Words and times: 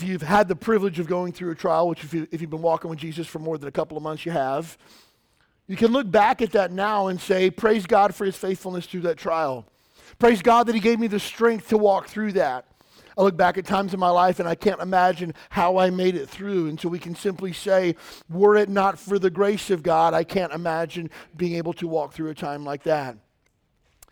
If 0.00 0.04
you've 0.04 0.22
had 0.22 0.46
the 0.46 0.54
privilege 0.54 1.00
of 1.00 1.08
going 1.08 1.32
through 1.32 1.50
a 1.50 1.56
trial, 1.56 1.88
which 1.88 2.04
if, 2.04 2.14
you, 2.14 2.28
if 2.30 2.40
you've 2.40 2.50
been 2.50 2.62
walking 2.62 2.88
with 2.88 3.00
Jesus 3.00 3.26
for 3.26 3.40
more 3.40 3.58
than 3.58 3.68
a 3.68 3.72
couple 3.72 3.96
of 3.96 4.02
months, 4.04 4.24
you 4.24 4.30
have, 4.30 4.78
you 5.66 5.74
can 5.74 5.90
look 5.90 6.08
back 6.08 6.40
at 6.40 6.52
that 6.52 6.70
now 6.70 7.08
and 7.08 7.20
say, 7.20 7.50
Praise 7.50 7.84
God 7.84 8.14
for 8.14 8.24
his 8.24 8.36
faithfulness 8.36 8.86
through 8.86 9.00
that 9.00 9.16
trial. 9.16 9.66
Praise 10.20 10.40
God 10.40 10.68
that 10.68 10.76
he 10.76 10.80
gave 10.80 11.00
me 11.00 11.08
the 11.08 11.18
strength 11.18 11.70
to 11.70 11.76
walk 11.76 12.06
through 12.06 12.30
that. 12.34 12.66
I 13.16 13.22
look 13.22 13.36
back 13.36 13.58
at 13.58 13.66
times 13.66 13.92
in 13.92 13.98
my 13.98 14.10
life 14.10 14.38
and 14.38 14.48
I 14.48 14.54
can't 14.54 14.80
imagine 14.80 15.34
how 15.50 15.78
I 15.78 15.90
made 15.90 16.14
it 16.14 16.28
through. 16.28 16.68
And 16.68 16.78
so 16.78 16.88
we 16.88 17.00
can 17.00 17.16
simply 17.16 17.52
say, 17.52 17.96
were 18.30 18.54
it 18.54 18.68
not 18.68 19.00
for 19.00 19.18
the 19.18 19.30
grace 19.30 19.68
of 19.68 19.82
God, 19.82 20.14
I 20.14 20.22
can't 20.22 20.52
imagine 20.52 21.10
being 21.36 21.56
able 21.56 21.72
to 21.72 21.88
walk 21.88 22.12
through 22.12 22.30
a 22.30 22.36
time 22.36 22.64
like 22.64 22.84
that. 22.84 23.16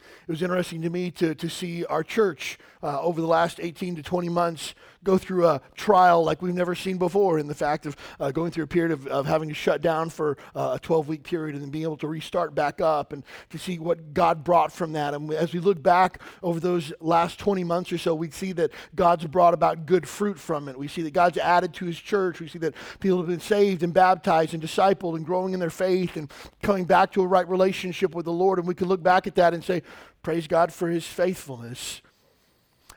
It 0.02 0.32
was 0.32 0.42
interesting 0.42 0.82
to 0.82 0.90
me 0.90 1.12
to, 1.12 1.36
to 1.36 1.48
see 1.48 1.84
our 1.84 2.02
church 2.02 2.58
uh, 2.82 3.00
over 3.00 3.20
the 3.20 3.28
last 3.28 3.60
18 3.62 3.94
to 3.94 4.02
20 4.02 4.28
months 4.28 4.74
go 5.06 5.16
through 5.16 5.46
a 5.46 5.60
trial 5.76 6.24
like 6.24 6.42
we've 6.42 6.52
never 6.52 6.74
seen 6.74 6.98
before 6.98 7.38
in 7.38 7.46
the 7.46 7.54
fact 7.54 7.86
of 7.86 7.96
uh, 8.18 8.32
going 8.32 8.50
through 8.50 8.64
a 8.64 8.66
period 8.66 8.90
of, 8.90 9.06
of 9.06 9.24
having 9.24 9.48
to 9.48 9.54
shut 9.54 9.80
down 9.80 10.10
for 10.10 10.36
uh, 10.54 10.72
a 10.74 10.78
12 10.80 11.08
week 11.08 11.22
period 11.22 11.54
and 11.54 11.62
then 11.62 11.70
being 11.70 11.84
able 11.84 11.96
to 11.96 12.08
restart 12.08 12.54
back 12.54 12.80
up 12.80 13.12
and 13.12 13.22
to 13.48 13.56
see 13.56 13.78
what 13.78 14.12
God 14.12 14.42
brought 14.42 14.72
from 14.72 14.92
that. 14.92 15.14
And 15.14 15.32
as 15.32 15.54
we 15.54 15.60
look 15.60 15.80
back 15.80 16.20
over 16.42 16.58
those 16.58 16.92
last 17.00 17.38
20 17.38 17.62
months 17.62 17.92
or 17.92 17.98
so, 17.98 18.14
we 18.16 18.30
see 18.30 18.50
that 18.52 18.72
God's 18.96 19.24
brought 19.26 19.54
about 19.54 19.86
good 19.86 20.08
fruit 20.08 20.40
from 20.40 20.68
it. 20.68 20.76
We 20.76 20.88
see 20.88 21.02
that 21.02 21.12
God's 21.12 21.38
added 21.38 21.72
to 21.74 21.86
his 21.86 21.98
church. 21.98 22.40
We 22.40 22.48
see 22.48 22.58
that 22.58 22.74
people 22.98 23.18
have 23.18 23.28
been 23.28 23.38
saved 23.38 23.84
and 23.84 23.94
baptized 23.94 24.54
and 24.54 24.62
discipled 24.62 25.14
and 25.14 25.24
growing 25.24 25.54
in 25.54 25.60
their 25.60 25.70
faith 25.70 26.16
and 26.16 26.30
coming 26.62 26.84
back 26.84 27.12
to 27.12 27.22
a 27.22 27.26
right 27.26 27.48
relationship 27.48 28.12
with 28.12 28.24
the 28.24 28.32
Lord. 28.32 28.58
And 28.58 28.66
we 28.66 28.74
can 28.74 28.88
look 28.88 29.04
back 29.04 29.28
at 29.28 29.36
that 29.36 29.54
and 29.54 29.62
say, 29.62 29.82
Praise 30.24 30.48
God 30.48 30.72
for 30.72 30.88
his 30.88 31.06
faithfulness. 31.06 32.02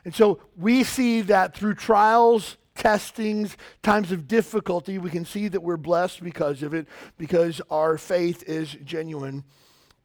And 0.04 0.14
so 0.14 0.40
we 0.56 0.84
see 0.84 1.20
that 1.22 1.54
through 1.54 1.74
trials, 1.74 2.56
testings, 2.74 3.56
times 3.82 4.12
of 4.12 4.26
difficulty, 4.26 4.98
we 4.98 5.10
can 5.10 5.24
see 5.24 5.48
that 5.48 5.62
we're 5.62 5.76
blessed 5.76 6.22
because 6.22 6.62
of 6.62 6.72
it, 6.72 6.86
because 7.18 7.60
our 7.70 7.98
faith 7.98 8.42
is 8.46 8.76
genuine. 8.84 9.44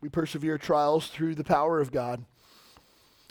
We 0.02 0.10
persevere 0.10 0.58
trials 0.58 1.08
through 1.08 1.36
the 1.36 1.44
power 1.44 1.80
of 1.80 1.92
God. 1.92 2.26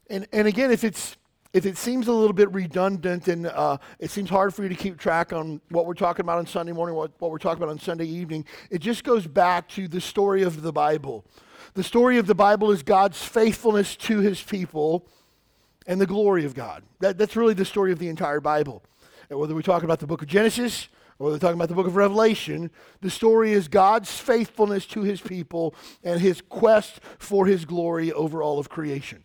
And, 0.08 0.26
and 0.32 0.48
again, 0.48 0.70
if 0.70 0.84
it's 0.84 1.16
if 1.54 1.66
it 1.66 1.78
seems 1.78 2.08
a 2.08 2.12
little 2.12 2.32
bit 2.32 2.52
redundant 2.52 3.28
and 3.28 3.46
uh, 3.46 3.78
it 4.00 4.10
seems 4.10 4.28
hard 4.28 4.52
for 4.52 4.64
you 4.64 4.68
to 4.68 4.74
keep 4.74 4.98
track 4.98 5.32
on 5.32 5.60
what 5.68 5.86
we're 5.86 5.94
talking 5.94 6.24
about 6.24 6.38
on 6.38 6.46
Sunday 6.46 6.72
morning, 6.72 6.96
what, 6.96 7.12
what 7.20 7.30
we're 7.30 7.38
talking 7.38 7.62
about 7.62 7.70
on 7.70 7.78
Sunday 7.78 8.06
evening, 8.06 8.44
it 8.70 8.80
just 8.80 9.04
goes 9.04 9.24
back 9.24 9.68
to 9.68 9.86
the 9.86 10.00
story 10.00 10.42
of 10.42 10.62
the 10.62 10.72
Bible. 10.72 11.24
The 11.74 11.84
story 11.84 12.18
of 12.18 12.26
the 12.26 12.34
Bible 12.34 12.72
is 12.72 12.82
God's 12.82 13.22
faithfulness 13.22 13.94
to 13.96 14.18
his 14.18 14.42
people 14.42 15.06
and 15.86 16.00
the 16.00 16.06
glory 16.06 16.44
of 16.44 16.54
God. 16.54 16.82
That, 17.00 17.18
that's 17.18 17.36
really 17.36 17.54
the 17.54 17.64
story 17.64 17.92
of 17.92 17.98
the 17.98 18.08
entire 18.08 18.40
Bible. 18.40 18.82
And 19.30 19.38
whether 19.38 19.54
we 19.54 19.62
talk 19.62 19.82
about 19.82 20.00
the 20.00 20.06
book 20.06 20.22
of 20.22 20.28
Genesis 20.28 20.88
or 21.18 21.30
we're 21.30 21.38
talking 21.38 21.56
about 21.56 21.68
the 21.68 21.74
book 21.74 21.86
of 21.86 21.96
Revelation, 21.96 22.70
the 23.00 23.10
story 23.10 23.52
is 23.52 23.68
God's 23.68 24.10
faithfulness 24.10 24.86
to 24.86 25.02
his 25.02 25.20
people 25.20 25.74
and 26.02 26.20
his 26.20 26.40
quest 26.40 27.00
for 27.18 27.46
his 27.46 27.64
glory 27.64 28.12
over 28.12 28.42
all 28.42 28.58
of 28.58 28.68
creation. 28.68 29.24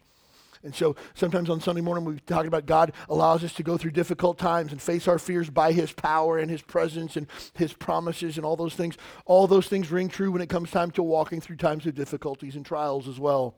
And 0.64 0.75
so 0.75 0.96
sometimes 1.14 1.50
on 1.50 1.62
Sunday 1.62 1.81
morning, 1.81 2.03
we 2.03 2.19
talk 2.19 2.46
about 2.46 2.66
God 2.66 2.92
allows 3.08 3.44
us 3.46 3.53
to 3.53 3.64
go 3.64 3.78
through 3.78 3.92
difficult 3.92 4.38
times 4.38 4.74
and 4.74 4.81
face 4.81 5.08
our 5.08 5.18
fears 5.18 5.50
by 5.50 5.72
His 5.72 5.94
power 5.94 6.38
and 6.38 6.52
His 6.52 6.62
presence 6.62 7.16
and 7.16 7.28
His 7.53 7.72
promises 7.72 8.36
and 8.36 8.46
all 8.46 8.58
those 8.58 8.75
things. 8.75 8.98
All 9.25 9.48
those 9.48 9.68
things 9.68 9.90
ring 9.90 10.09
true 10.09 10.31
when 10.31 10.42
it 10.42 10.50
comes 10.50 10.69
time 10.69 10.92
to 10.92 11.03
walking 11.03 11.40
through 11.40 11.56
times 11.58 11.86
of 11.86 11.96
difficulties 11.96 12.58
and 12.58 12.66
trials 12.66 13.08
as 13.08 13.19
well. 13.19 13.56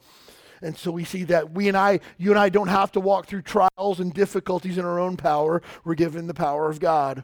And 0.61 0.77
so 0.77 0.91
we 0.91 1.03
see 1.03 1.23
that 1.25 1.51
we 1.51 1.67
and 1.67 1.77
I, 1.77 1.99
you 2.17 2.29
and 2.29 2.39
I 2.39 2.49
don't 2.49 2.67
have 2.67 2.91
to 2.93 2.99
walk 2.99 3.25
through 3.25 3.41
trials 3.41 3.99
and 3.99 4.13
difficulties 4.13 4.77
in 4.77 4.85
our 4.85 4.99
own 4.99 5.17
power. 5.17 5.61
We're 5.83 5.95
given 5.95 6.27
the 6.27 6.33
power 6.33 6.69
of 6.69 6.79
God. 6.79 7.23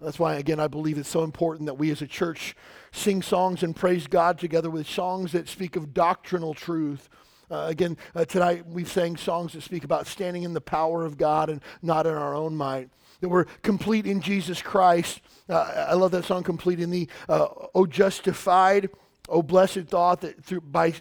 That's 0.00 0.18
why, 0.18 0.34
again, 0.34 0.60
I 0.60 0.66
believe 0.66 0.98
it's 0.98 1.08
so 1.08 1.22
important 1.24 1.66
that 1.66 1.74
we 1.74 1.90
as 1.90 2.02
a 2.02 2.06
church 2.06 2.54
sing 2.92 3.22
songs 3.22 3.62
and 3.62 3.74
praise 3.74 4.06
God 4.06 4.38
together 4.38 4.68
with 4.68 4.86
songs 4.86 5.32
that 5.32 5.48
speak 5.48 5.76
of 5.76 5.94
doctrinal 5.94 6.52
truth 6.52 7.08
uh, 7.50 7.66
again, 7.68 7.96
uh, 8.14 8.24
tonight 8.24 8.66
we've 8.66 8.90
sang 8.90 9.16
songs 9.16 9.52
that 9.52 9.62
speak 9.62 9.84
about 9.84 10.06
standing 10.06 10.42
in 10.42 10.52
the 10.52 10.60
power 10.60 11.04
of 11.04 11.16
God 11.16 11.48
and 11.48 11.60
not 11.80 12.06
in 12.06 12.14
our 12.14 12.34
own 12.34 12.56
might. 12.56 12.90
That 13.20 13.28
we're 13.28 13.44
complete 13.62 14.04
in 14.04 14.20
Jesus 14.20 14.60
Christ. 14.60 15.20
Uh, 15.48 15.86
I 15.88 15.94
love 15.94 16.10
that 16.10 16.24
song, 16.24 16.42
complete 16.42 16.80
in 16.80 16.90
the 16.90 17.08
Oh 17.28 17.86
Justified. 17.86 18.90
Oh, 19.28 19.42
blessed 19.42 19.86
thought 19.88 20.20
that 20.20 20.44
through 20.44 20.60
by, 20.62 20.94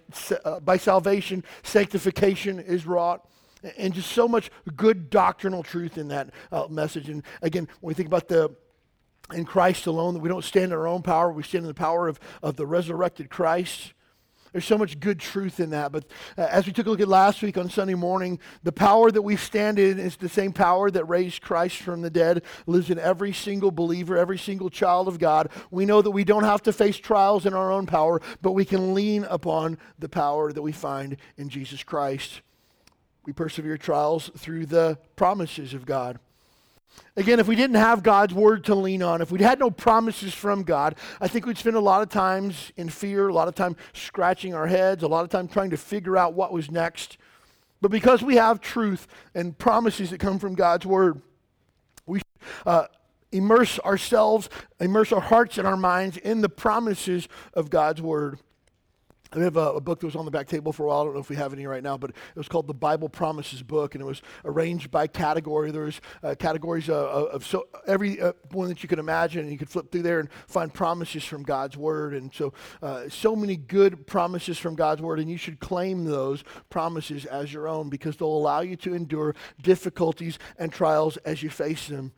uh, 0.43 0.59
by 0.59 0.77
salvation, 0.77 1.43
sanctification 1.63 2.59
is 2.59 2.85
wrought. 2.85 3.27
And 3.77 3.93
just 3.93 4.11
so 4.11 4.27
much 4.27 4.51
good 4.75 5.09
doctrinal 5.09 5.63
truth 5.63 5.97
in 5.97 6.09
that 6.09 6.29
uh, 6.51 6.67
message. 6.69 7.09
And 7.09 7.23
again, 7.41 7.67
when 7.81 7.89
we 7.89 7.93
think 7.95 8.07
about 8.07 8.27
the 8.27 8.55
in 9.33 9.43
Christ 9.43 9.87
alone, 9.87 10.13
that 10.13 10.19
we 10.19 10.29
don't 10.29 10.43
stand 10.43 10.65
in 10.65 10.73
our 10.73 10.87
own 10.87 11.01
power, 11.01 11.31
we 11.31 11.41
stand 11.41 11.63
in 11.63 11.67
the 11.67 11.73
power 11.73 12.07
of, 12.07 12.19
of 12.43 12.57
the 12.57 12.67
resurrected 12.67 13.29
Christ. 13.31 13.94
There's 14.55 14.63
so 14.63 14.77
much 14.77 15.01
good 15.01 15.19
truth 15.19 15.59
in 15.59 15.71
that. 15.71 15.91
But 15.91 16.05
uh, 16.37 16.47
as 16.49 16.65
we 16.65 16.71
took 16.71 16.87
a 16.87 16.89
look 16.89 17.01
at 17.01 17.09
last 17.09 17.41
week 17.41 17.57
on 17.57 17.69
Sunday 17.69 17.93
morning, 17.93 18.39
the 18.63 18.71
power 18.71 19.11
that 19.11 19.21
we 19.21 19.35
stand 19.35 19.79
in 19.79 19.99
is 19.99 20.15
the 20.15 20.29
same 20.29 20.53
power 20.53 20.89
that 20.91 21.03
raised 21.03 21.41
Christ 21.41 21.79
from 21.79 22.01
the 22.01 22.09
dead, 22.09 22.41
lives 22.65 22.89
in 22.89 22.97
every 22.97 23.33
single 23.33 23.69
believer, 23.69 24.17
every 24.17 24.37
single 24.37 24.69
child 24.69 25.09
of 25.09 25.19
God. 25.19 25.51
We 25.71 25.85
know 25.85 26.01
that 26.01 26.11
we 26.11 26.23
don't 26.23 26.45
have 26.45 26.63
to 26.63 26.71
face 26.71 26.95
trials 26.95 27.45
in 27.45 27.53
our 27.53 27.69
own 27.69 27.85
power, 27.85 28.21
but 28.41 28.53
we 28.53 28.63
can 28.63 28.93
lean 28.93 29.25
upon 29.25 29.77
the 29.99 30.07
power 30.07 30.53
that 30.53 30.61
we 30.61 30.71
find 30.71 31.17
in 31.35 31.49
Jesus 31.49 31.83
Christ. 31.83 32.39
We 33.25 33.33
persevere 33.33 33.77
trials 33.77 34.31
through 34.37 34.67
the 34.67 34.99
promises 35.17 35.73
of 35.73 35.85
God. 35.85 36.17
Again, 37.17 37.39
if 37.39 37.47
we 37.47 37.55
didn't 37.55 37.77
have 37.77 38.03
God's 38.03 38.33
word 38.33 38.65
to 38.65 38.75
lean 38.75 39.01
on, 39.01 39.21
if 39.21 39.31
we'd 39.31 39.41
had 39.41 39.59
no 39.59 39.71
promises 39.71 40.33
from 40.33 40.63
God, 40.63 40.95
I 41.21 41.27
think 41.27 41.45
we'd 41.45 41.57
spend 41.57 41.77
a 41.77 41.81
lot 41.81 42.01
of 42.01 42.09
times 42.09 42.73
in 42.75 42.89
fear, 42.89 43.29
a 43.29 43.33
lot 43.33 43.47
of 43.47 43.55
time 43.55 43.77
scratching 43.93 44.53
our 44.53 44.67
heads, 44.67 45.01
a 45.01 45.07
lot 45.07 45.23
of 45.23 45.29
time 45.29 45.47
trying 45.47 45.69
to 45.69 45.77
figure 45.77 46.17
out 46.17 46.33
what 46.33 46.51
was 46.51 46.69
next. 46.69 47.17
But 47.81 47.91
because 47.91 48.21
we 48.21 48.35
have 48.35 48.59
truth 48.59 49.07
and 49.33 49.57
promises 49.57 50.09
that 50.09 50.19
come 50.19 50.39
from 50.39 50.55
God's 50.55 50.85
word, 50.85 51.21
we 52.05 52.21
uh, 52.65 52.87
immerse 53.31 53.79
ourselves, 53.79 54.49
immerse 54.79 55.11
our 55.11 55.21
hearts 55.21 55.57
and 55.57 55.67
our 55.67 55.77
minds 55.77 56.17
in 56.17 56.41
the 56.41 56.49
promises 56.49 57.27
of 57.53 57.69
God's 57.69 58.01
word. 58.01 58.39
We 59.35 59.43
have 59.43 59.57
a, 59.57 59.73
a, 59.73 59.81
book 59.81 59.99
that 59.99 60.05
was 60.05 60.15
on 60.15 60.23
the 60.23 60.31
back 60.31 60.47
table 60.47 60.71
for 60.71 60.85
a 60.85 60.87
while. 60.87 61.01
I 61.01 61.03
don't 61.03 61.13
know 61.13 61.19
if 61.19 61.29
we 61.29 61.35
have 61.35 61.51
any 61.51 61.67
right 61.67 61.83
now, 61.83 61.97
but 61.97 62.11
it 62.11 62.15
was 62.35 62.47
called 62.47 62.67
the 62.67 62.73
Bible 62.73 63.09
Promises 63.09 63.61
book, 63.61 63.93
and 63.93 64.01
it 64.01 64.05
was 64.05 64.21
arranged 64.45 64.91
by 64.91 65.07
category. 65.07 65.71
There 65.71 65.83
was 65.83 65.99
uh, 66.23 66.35
categories 66.39 66.89
of, 66.89 67.27
of, 67.27 67.45
so 67.45 67.67
every 67.85 68.21
uh, 68.21 68.31
one 68.51 68.69
that 68.69 68.81
you 68.81 68.87
could 68.87 68.99
imagine, 68.99 69.41
and 69.41 69.51
you 69.51 69.57
could 69.57 69.69
flip 69.69 69.91
through 69.91 70.03
there 70.03 70.21
and 70.21 70.29
find 70.47 70.73
promises 70.73 71.25
from 71.25 71.43
God's 71.43 71.75
Word. 71.75 72.13
And 72.13 72.33
so, 72.33 72.53
uh, 72.81 73.09
so 73.09 73.35
many 73.35 73.57
good 73.57 74.07
promises 74.07 74.57
from 74.57 74.75
God's 74.75 75.01
Word, 75.01 75.19
and 75.19 75.29
you 75.29 75.37
should 75.37 75.59
claim 75.59 76.05
those 76.05 76.43
promises 76.69 77.25
as 77.25 77.51
your 77.51 77.67
own 77.67 77.89
because 77.89 78.15
they'll 78.15 78.27
allow 78.29 78.61
you 78.61 78.77
to 78.77 78.93
endure 78.93 79.35
difficulties 79.61 80.39
and 80.57 80.71
trials 80.71 81.17
as 81.17 81.43
you 81.43 81.49
face 81.49 81.89
them. 81.89 82.13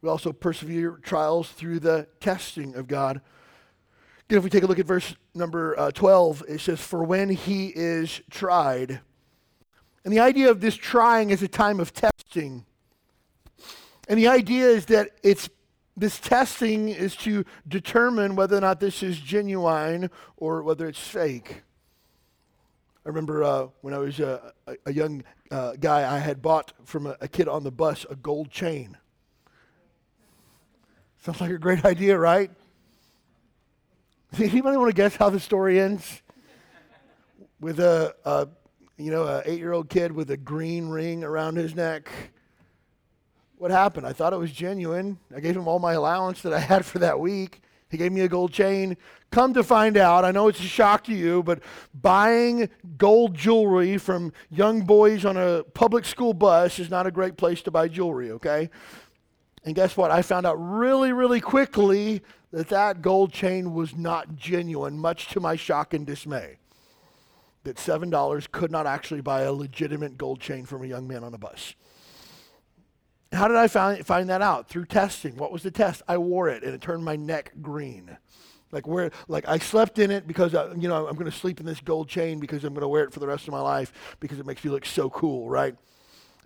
We 0.00 0.08
also 0.08 0.32
persevere 0.32 0.92
trials 1.02 1.50
through 1.50 1.80
the 1.80 2.06
testing 2.20 2.74
of 2.74 2.86
God. 2.86 3.20
If 4.28 4.42
we 4.42 4.50
take 4.50 4.64
a 4.64 4.66
look 4.66 4.80
at 4.80 4.86
verse 4.86 5.14
number 5.34 5.78
uh, 5.78 5.92
12, 5.92 6.44
it 6.48 6.60
says, 6.60 6.80
For 6.80 7.04
when 7.04 7.28
he 7.28 7.68
is 7.68 8.20
tried. 8.28 9.00
And 10.04 10.12
the 10.12 10.20
idea 10.20 10.50
of 10.50 10.60
this 10.60 10.74
trying 10.74 11.30
is 11.30 11.42
a 11.42 11.48
time 11.48 11.78
of 11.78 11.92
testing. 11.92 12.64
And 14.08 14.18
the 14.18 14.28
idea 14.28 14.66
is 14.66 14.86
that 14.86 15.10
it's 15.22 15.48
this 15.96 16.18
testing 16.18 16.88
is 16.88 17.16
to 17.16 17.44
determine 17.66 18.36
whether 18.36 18.56
or 18.56 18.60
not 18.60 18.80
this 18.80 19.02
is 19.02 19.18
genuine 19.18 20.10
or 20.36 20.62
whether 20.62 20.88
it's 20.88 21.00
fake. 21.00 21.62
I 23.04 23.08
remember 23.08 23.44
uh, 23.44 23.68
when 23.80 23.94
I 23.94 23.98
was 23.98 24.18
a, 24.18 24.52
a 24.84 24.92
young 24.92 25.22
uh, 25.50 25.72
guy, 25.78 26.12
I 26.12 26.18
had 26.18 26.42
bought 26.42 26.72
from 26.84 27.06
a, 27.06 27.16
a 27.20 27.28
kid 27.28 27.48
on 27.48 27.62
the 27.62 27.70
bus 27.70 28.04
a 28.10 28.16
gold 28.16 28.50
chain. 28.50 28.96
Sounds 31.18 31.40
like 31.40 31.52
a 31.52 31.58
great 31.58 31.84
idea, 31.84 32.18
right? 32.18 32.50
Anybody 34.38 34.76
want 34.76 34.90
to 34.90 34.94
guess 34.94 35.16
how 35.16 35.30
the 35.30 35.40
story 35.40 35.80
ends? 35.80 36.20
With 37.58 37.80
a, 37.80 38.14
a 38.26 38.48
you 38.98 39.10
know, 39.10 39.26
an 39.26 39.42
eight-year-old 39.46 39.88
kid 39.88 40.12
with 40.12 40.30
a 40.30 40.36
green 40.36 40.88
ring 40.88 41.24
around 41.24 41.56
his 41.56 41.74
neck. 41.74 42.10
what 43.56 43.70
happened? 43.70 44.06
I 44.06 44.12
thought 44.12 44.34
it 44.34 44.38
was 44.38 44.52
genuine. 44.52 45.18
I 45.34 45.40
gave 45.40 45.56
him 45.56 45.66
all 45.66 45.78
my 45.78 45.94
allowance 45.94 46.42
that 46.42 46.52
I 46.52 46.60
had 46.60 46.84
for 46.84 46.98
that 46.98 47.18
week. 47.18 47.62
He 47.88 47.96
gave 47.96 48.12
me 48.12 48.22
a 48.22 48.28
gold 48.28 48.52
chain. 48.52 48.98
Come 49.30 49.54
to 49.54 49.62
find 49.62 49.96
out, 49.96 50.24
I 50.24 50.32
know 50.32 50.48
it's 50.48 50.60
a 50.60 50.64
shock 50.64 51.04
to 51.04 51.14
you, 51.14 51.42
but 51.42 51.60
buying 51.94 52.68
gold 52.98 53.34
jewelry 53.34 53.96
from 53.96 54.34
young 54.50 54.82
boys 54.82 55.24
on 55.24 55.38
a 55.38 55.62
public 55.62 56.04
school 56.04 56.34
bus 56.34 56.78
is 56.78 56.90
not 56.90 57.06
a 57.06 57.10
great 57.10 57.38
place 57.38 57.62
to 57.62 57.70
buy 57.70 57.88
jewelry, 57.88 58.32
okay? 58.32 58.68
And 59.64 59.74
guess 59.74 59.96
what? 59.96 60.10
I 60.10 60.20
found 60.20 60.46
out 60.46 60.56
really, 60.56 61.12
really 61.12 61.40
quickly 61.40 62.22
that 62.56 62.70
that 62.70 63.02
gold 63.02 63.34
chain 63.34 63.74
was 63.74 63.94
not 63.94 64.34
genuine, 64.34 64.98
much 64.98 65.28
to 65.28 65.40
my 65.40 65.56
shock 65.56 65.92
and 65.92 66.06
dismay. 66.06 66.56
That 67.64 67.76
$7 67.76 68.50
could 68.50 68.70
not 68.70 68.86
actually 68.86 69.20
buy 69.20 69.42
a 69.42 69.52
legitimate 69.52 70.16
gold 70.16 70.40
chain 70.40 70.64
from 70.64 70.82
a 70.82 70.86
young 70.86 71.06
man 71.06 71.22
on 71.22 71.34
a 71.34 71.38
bus. 71.38 71.74
How 73.30 73.46
did 73.46 73.58
I 73.58 73.68
find, 73.68 74.06
find 74.06 74.30
that 74.30 74.40
out? 74.40 74.70
Through 74.70 74.86
testing. 74.86 75.36
What 75.36 75.52
was 75.52 75.64
the 75.64 75.70
test? 75.70 76.00
I 76.08 76.16
wore 76.16 76.48
it 76.48 76.62
and 76.62 76.72
it 76.72 76.80
turned 76.80 77.04
my 77.04 77.14
neck 77.14 77.52
green. 77.60 78.16
Like 78.72 78.86
where, 78.86 79.10
like 79.28 79.46
I 79.46 79.58
slept 79.58 79.98
in 79.98 80.10
it 80.10 80.26
because 80.26 80.54
I, 80.54 80.62
uh, 80.62 80.74
you 80.78 80.88
know 80.88 81.06
I'm 81.06 81.14
going 81.14 81.30
to 81.30 81.36
sleep 81.36 81.60
in 81.60 81.66
this 81.66 81.80
gold 81.80 82.08
chain 82.08 82.40
because 82.40 82.64
I'm 82.64 82.72
going 82.72 82.80
to 82.80 82.88
wear 82.88 83.04
it 83.04 83.12
for 83.12 83.20
the 83.20 83.26
rest 83.26 83.46
of 83.46 83.52
my 83.52 83.60
life 83.60 84.16
because 84.18 84.38
it 84.38 84.46
makes 84.46 84.64
me 84.64 84.70
look 84.70 84.86
so 84.86 85.10
cool, 85.10 85.50
right? 85.50 85.76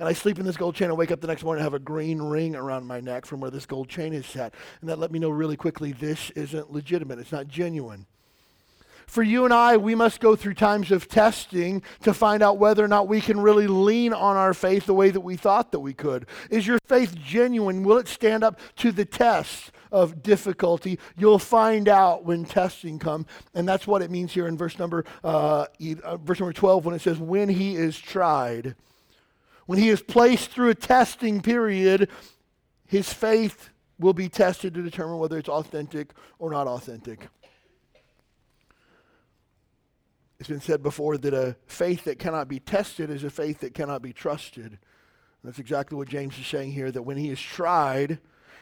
And 0.00 0.08
I 0.08 0.14
sleep 0.14 0.38
in 0.38 0.46
this 0.46 0.56
gold 0.56 0.74
chain. 0.74 0.88
I 0.88 0.94
wake 0.94 1.10
up 1.10 1.20
the 1.20 1.26
next 1.26 1.44
morning 1.44 1.60
and 1.60 1.66
have 1.66 1.78
a 1.78 1.84
green 1.84 2.22
ring 2.22 2.56
around 2.56 2.86
my 2.86 3.00
neck 3.00 3.26
from 3.26 3.38
where 3.40 3.50
this 3.50 3.66
gold 3.66 3.90
chain 3.90 4.14
is 4.14 4.24
set. 4.24 4.54
And 4.80 4.88
that 4.88 4.98
let 4.98 5.12
me 5.12 5.18
know 5.18 5.28
really 5.28 5.58
quickly 5.58 5.92
this 5.92 6.30
isn't 6.30 6.72
legitimate. 6.72 7.18
It's 7.18 7.32
not 7.32 7.48
genuine. 7.48 8.06
For 9.06 9.22
you 9.22 9.44
and 9.44 9.52
I, 9.52 9.76
we 9.76 9.94
must 9.94 10.20
go 10.20 10.36
through 10.36 10.54
times 10.54 10.90
of 10.90 11.06
testing 11.06 11.82
to 12.00 12.14
find 12.14 12.42
out 12.42 12.56
whether 12.56 12.82
or 12.82 12.88
not 12.88 13.08
we 13.08 13.20
can 13.20 13.40
really 13.40 13.66
lean 13.66 14.14
on 14.14 14.38
our 14.38 14.54
faith 14.54 14.86
the 14.86 14.94
way 14.94 15.10
that 15.10 15.20
we 15.20 15.36
thought 15.36 15.70
that 15.72 15.80
we 15.80 15.92
could. 15.92 16.24
Is 16.48 16.66
your 16.66 16.78
faith 16.86 17.14
genuine? 17.22 17.82
Will 17.82 17.98
it 17.98 18.08
stand 18.08 18.42
up 18.42 18.58
to 18.76 18.92
the 18.92 19.04
test 19.04 19.70
of 19.92 20.22
difficulty? 20.22 20.98
You'll 21.18 21.38
find 21.38 21.88
out 21.88 22.24
when 22.24 22.46
testing 22.46 22.98
comes, 22.98 23.26
and 23.52 23.68
that's 23.68 23.86
what 23.86 24.00
it 24.00 24.10
means 24.10 24.32
here 24.32 24.46
in 24.46 24.56
verse 24.56 24.78
number 24.78 25.04
uh, 25.22 25.66
uh 26.04 26.16
verse 26.16 26.40
number 26.40 26.54
twelve 26.54 26.86
when 26.86 26.94
it 26.94 27.02
says, 27.02 27.18
"When 27.18 27.50
he 27.50 27.74
is 27.74 27.98
tried." 27.98 28.76
When 29.70 29.78
he 29.78 29.90
is 29.90 30.02
placed 30.02 30.50
through 30.50 30.70
a 30.70 30.74
testing 30.74 31.42
period, 31.42 32.10
his 32.88 33.12
faith 33.12 33.70
will 34.00 34.12
be 34.12 34.28
tested 34.28 34.74
to 34.74 34.82
determine 34.82 35.18
whether 35.18 35.38
it's 35.38 35.48
authentic 35.48 36.10
or 36.40 36.50
not 36.50 36.66
authentic. 36.66 37.28
It's 40.40 40.48
been 40.48 40.60
said 40.60 40.82
before 40.82 41.18
that 41.18 41.32
a 41.32 41.54
faith 41.68 42.02
that 42.06 42.18
cannot 42.18 42.48
be 42.48 42.58
tested 42.58 43.10
is 43.10 43.22
a 43.22 43.30
faith 43.30 43.60
that 43.60 43.72
cannot 43.72 44.02
be 44.02 44.12
trusted. 44.12 44.64
And 44.64 44.78
that's 45.44 45.60
exactly 45.60 45.96
what 45.96 46.08
James 46.08 46.36
is 46.36 46.48
saying 46.48 46.72
here 46.72 46.90
that 46.90 47.02
when 47.02 47.16
he 47.16 47.30
is 47.30 47.40
tried, 47.40 48.18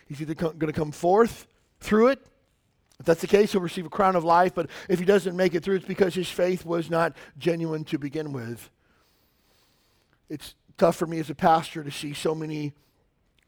he's 0.09 0.21
either 0.21 0.35
going 0.35 0.59
to 0.59 0.75
come 0.75 0.93
forth 0.93 1.47
through 1.81 2.09
it. 2.09 2.27
If 3.01 3.07
that's 3.07 3.23
the 3.23 3.29
case, 3.29 3.53
he'll 3.53 3.63
receive 3.63 3.87
a 3.87 3.89
crown 3.89 4.15
of 4.15 4.25
life. 4.25 4.55
But 4.55 4.69
if 4.91 4.99
he 4.99 5.07
doesn't 5.07 5.35
make 5.35 5.55
it 5.55 5.65
through, 5.65 5.77
it's 5.77 5.87
because 5.87 6.15
his 6.15 6.29
faith 6.29 6.67
was 6.67 6.91
not 6.91 7.17
genuine 7.39 7.85
to 7.85 7.97
begin 7.97 8.35
with. 8.35 8.69
It's 10.29 10.55
tough 10.79 10.97
for 10.97 11.07
me 11.07 11.19
as 11.19 11.29
a 11.29 11.35
pastor 11.35 11.85
to 11.85 11.91
see 11.91 12.15
so 12.15 12.35
many 12.35 12.73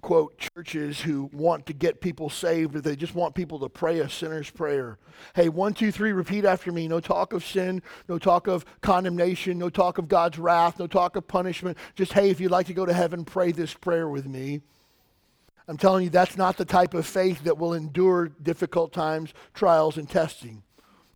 quote 0.00 0.38
churches 0.38 1.00
who 1.00 1.28
want 1.32 1.66
to 1.66 1.72
get 1.72 2.00
people 2.00 2.30
saved 2.30 2.74
or 2.74 2.80
they 2.80 2.96
just 2.96 3.14
want 3.14 3.34
people 3.34 3.58
to 3.60 3.68
pray 3.68 4.00
a 4.00 4.08
sinner's 4.08 4.50
prayer. 4.50 4.98
Hey 5.34 5.48
one 5.48 5.74
two 5.74 5.92
three 5.92 6.12
repeat 6.12 6.44
after 6.44 6.72
me. 6.72 6.88
No 6.88 7.00
talk 7.00 7.32
of 7.32 7.44
sin 7.44 7.82
no 8.08 8.18
talk 8.18 8.46
of 8.46 8.64
condemnation 8.80 9.58
no 9.58 9.70
talk 9.70 9.98
of 9.98 10.08
god's 10.08 10.38
wrath 10.38 10.78
no 10.78 10.86
talk 10.86 11.16
of 11.16 11.28
punishment. 11.28 11.76
Just 11.94 12.12
hey 12.12 12.30
if 12.30 12.40
you'd 12.40 12.50
like 12.50 12.66
to 12.66 12.74
go 12.74 12.86
to 12.86 12.92
heaven 12.92 13.24
pray 13.24 13.52
this 13.52 13.74
prayer 13.74 14.08
with 14.08 14.26
me. 14.26 14.62
I'm 15.68 15.76
telling 15.76 16.04
you 16.04 16.10
that's 16.10 16.36
not 16.36 16.56
the 16.56 16.64
type 16.64 16.94
of 16.94 17.06
faith 17.06 17.44
that 17.44 17.58
will 17.58 17.74
endure 17.74 18.28
difficult 18.28 18.92
times 18.92 19.32
trials 19.54 19.98
and 19.98 20.08
testing 20.08 20.62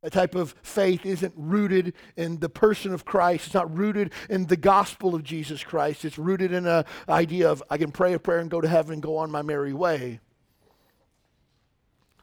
a 0.04 0.10
type 0.10 0.34
of 0.34 0.54
faith 0.62 1.04
isn't 1.06 1.32
rooted 1.34 1.94
in 2.16 2.38
the 2.38 2.50
person 2.50 2.92
of 2.92 3.06
Christ. 3.06 3.46
It's 3.46 3.54
not 3.54 3.76
rooted 3.76 4.12
in 4.28 4.46
the 4.46 4.56
gospel 4.56 5.14
of 5.14 5.24
Jesus 5.24 5.64
Christ. 5.64 6.04
It's 6.04 6.18
rooted 6.18 6.52
in 6.52 6.66
an 6.66 6.84
idea 7.08 7.50
of 7.50 7.62
I 7.70 7.78
can 7.78 7.90
pray 7.90 8.12
a 8.12 8.18
prayer 8.18 8.38
and 8.38 8.50
go 8.50 8.60
to 8.60 8.68
heaven 8.68 8.92
and 8.92 9.02
go 9.02 9.16
on 9.16 9.30
my 9.30 9.40
merry 9.40 9.72
way. 9.72 10.20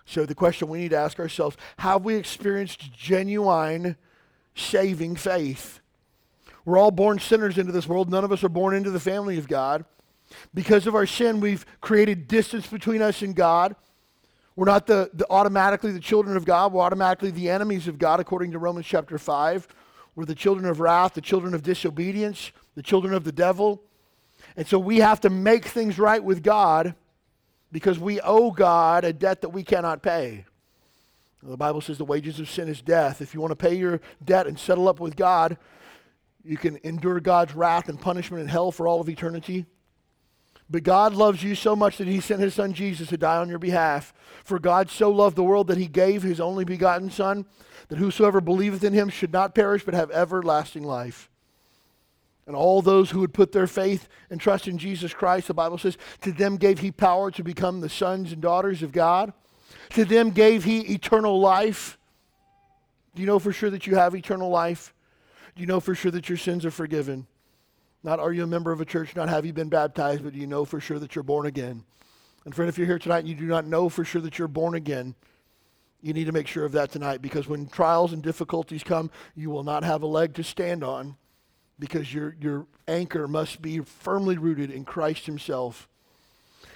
So 0.05 0.25
the 0.25 0.35
question 0.35 0.67
we 0.67 0.77
need 0.77 0.91
to 0.91 0.97
ask 0.97 1.19
ourselves, 1.19 1.57
have 1.77 2.03
we 2.03 2.15
experienced 2.15 2.93
genuine 2.93 3.97
saving 4.55 5.15
faith? 5.15 5.79
We're 6.65 6.77
all 6.77 6.91
born 6.91 7.17
sinners 7.17 7.57
into 7.57 7.71
this 7.71 7.87
world. 7.87 8.11
None 8.11 8.23
of 8.23 8.31
us 8.31 8.43
are 8.43 8.49
born 8.49 8.75
into 8.75 8.91
the 8.91 8.99
family 8.99 9.39
of 9.39 9.47
God. 9.47 9.85
Because 10.53 10.85
of 10.85 10.93
our 10.93 11.07
sin, 11.07 11.39
we've 11.39 11.65
created 11.81 12.27
distance 12.27 12.67
between 12.67 13.01
us 13.01 13.23
and 13.23 13.35
God. 13.35 13.75
We're 14.55 14.65
not 14.65 14.85
the, 14.85 15.09
the, 15.13 15.25
automatically 15.29 15.91
the 15.91 15.99
children 15.99 16.35
of 16.35 16.45
God. 16.45 16.73
We're 16.73 16.81
automatically 16.81 17.31
the 17.31 17.49
enemies 17.49 17.87
of 17.87 17.97
God, 17.97 18.19
according 18.19 18.51
to 18.51 18.59
Romans 18.59 18.85
chapter 18.85 19.17
5. 19.17 19.67
We're 20.15 20.25
the 20.25 20.35
children 20.35 20.65
of 20.65 20.79
wrath, 20.79 21.13
the 21.13 21.21
children 21.21 21.53
of 21.53 21.63
disobedience, 21.63 22.51
the 22.75 22.83
children 22.83 23.13
of 23.13 23.23
the 23.23 23.31
devil. 23.31 23.81
And 24.57 24.67
so 24.67 24.77
we 24.77 24.99
have 24.99 25.21
to 25.21 25.29
make 25.29 25.65
things 25.65 25.97
right 25.97 26.23
with 26.23 26.43
God 26.43 26.95
because 27.71 27.97
we 27.97 28.19
owe 28.21 28.51
God 28.51 29.05
a 29.05 29.13
debt 29.13 29.41
that 29.41 29.49
we 29.49 29.63
cannot 29.63 30.01
pay. 30.01 30.45
The 31.41 31.57
Bible 31.57 31.81
says 31.81 31.97
the 31.97 32.05
wages 32.05 32.39
of 32.39 32.49
sin 32.49 32.67
is 32.67 32.81
death. 32.81 33.21
If 33.21 33.33
you 33.33 33.41
want 33.41 33.51
to 33.51 33.55
pay 33.55 33.73
your 33.73 33.99
debt 34.23 34.45
and 34.45 34.59
settle 34.59 34.87
up 34.87 34.99
with 34.99 35.15
God, 35.15 35.57
you 36.43 36.57
can 36.57 36.77
endure 36.83 37.19
God's 37.19 37.55
wrath 37.55 37.89
and 37.89 37.99
punishment 37.99 38.41
in 38.41 38.47
hell 38.47 38.71
for 38.71 38.87
all 38.87 39.01
of 39.01 39.09
eternity. 39.09 39.65
But 40.71 40.83
God 40.83 41.13
loves 41.13 41.43
you 41.43 41.53
so 41.53 41.75
much 41.75 41.97
that 41.97 42.07
he 42.07 42.21
sent 42.21 42.39
his 42.39 42.53
son 42.53 42.73
Jesus 42.73 43.09
to 43.09 43.17
die 43.17 43.37
on 43.37 43.49
your 43.49 43.59
behalf. 43.59 44.13
For 44.45 44.57
God 44.57 44.89
so 44.89 45.11
loved 45.11 45.35
the 45.35 45.43
world 45.43 45.67
that 45.67 45.77
he 45.77 45.87
gave 45.87 46.23
his 46.23 46.39
only 46.39 46.63
begotten 46.63 47.11
Son, 47.11 47.45
that 47.89 47.97
whosoever 47.97 48.39
believeth 48.39 48.83
in 48.83 48.93
him 48.93 49.09
should 49.09 49.33
not 49.33 49.53
perish 49.53 49.83
but 49.83 49.93
have 49.93 50.09
everlasting 50.11 50.83
life. 50.83 51.29
And 52.47 52.55
all 52.55 52.81
those 52.81 53.11
who 53.11 53.19
would 53.19 53.33
put 53.33 53.51
their 53.51 53.67
faith 53.67 54.07
and 54.29 54.39
trust 54.39 54.67
in 54.67 54.77
Jesus 54.77 55.13
Christ, 55.13 55.47
the 55.47 55.53
Bible 55.53 55.77
says, 55.77 55.97
to 56.21 56.31
them 56.31 56.55
gave 56.55 56.79
he 56.79 56.91
power 56.91 57.31
to 57.31 57.43
become 57.43 57.81
the 57.81 57.89
sons 57.89 58.31
and 58.31 58.41
daughters 58.41 58.81
of 58.81 58.93
God. 58.93 59.33
To 59.91 60.05
them 60.05 60.31
gave 60.31 60.63
he 60.63 60.93
eternal 60.93 61.39
life. 61.39 61.97
Do 63.13 63.21
you 63.21 63.27
know 63.27 63.39
for 63.39 63.51
sure 63.51 63.69
that 63.69 63.85
you 63.85 63.95
have 63.95 64.15
eternal 64.15 64.49
life? 64.49 64.93
Do 65.55 65.61
you 65.61 65.67
know 65.67 65.81
for 65.81 65.93
sure 65.95 66.11
that 66.11 66.29
your 66.29 66.37
sins 66.37 66.65
are 66.65 66.71
forgiven? 66.71 67.27
Not 68.03 68.19
are 68.19 68.33
you 68.33 68.43
a 68.43 68.47
member 68.47 68.71
of 68.71 68.81
a 68.81 68.85
church, 68.85 69.15
not 69.15 69.29
have 69.29 69.45
you 69.45 69.53
been 69.53 69.69
baptized, 69.69 70.23
but 70.23 70.33
do 70.33 70.39
you 70.39 70.47
know 70.47 70.65
for 70.65 70.79
sure 70.79 70.99
that 70.99 71.15
you're 71.15 71.23
born 71.23 71.45
again? 71.45 71.83
And 72.45 72.55
friend, 72.55 72.67
if 72.67 72.77
you're 72.77 72.87
here 72.87 72.97
tonight 72.97 73.19
and 73.19 73.27
you 73.27 73.35
do 73.35 73.45
not 73.45 73.67
know 73.67 73.89
for 73.89 74.03
sure 74.03 74.21
that 74.21 74.39
you're 74.39 74.47
born 74.47 74.73
again, 74.73 75.13
you 76.01 76.13
need 76.13 76.25
to 76.25 76.31
make 76.31 76.47
sure 76.47 76.65
of 76.65 76.71
that 76.71 76.91
tonight 76.91 77.21
because 77.21 77.47
when 77.47 77.67
trials 77.67 78.11
and 78.11 78.23
difficulties 78.23 78.83
come, 78.83 79.11
you 79.35 79.51
will 79.51 79.63
not 79.63 79.83
have 79.83 80.01
a 80.01 80.07
leg 80.07 80.33
to 80.35 80.43
stand 80.43 80.83
on 80.83 81.15
because 81.77 82.11
your, 82.11 82.35
your 82.41 82.65
anchor 82.87 83.27
must 83.27 83.61
be 83.61 83.79
firmly 83.79 84.37
rooted 84.37 84.71
in 84.71 84.83
Christ 84.83 85.27
Himself. 85.27 85.87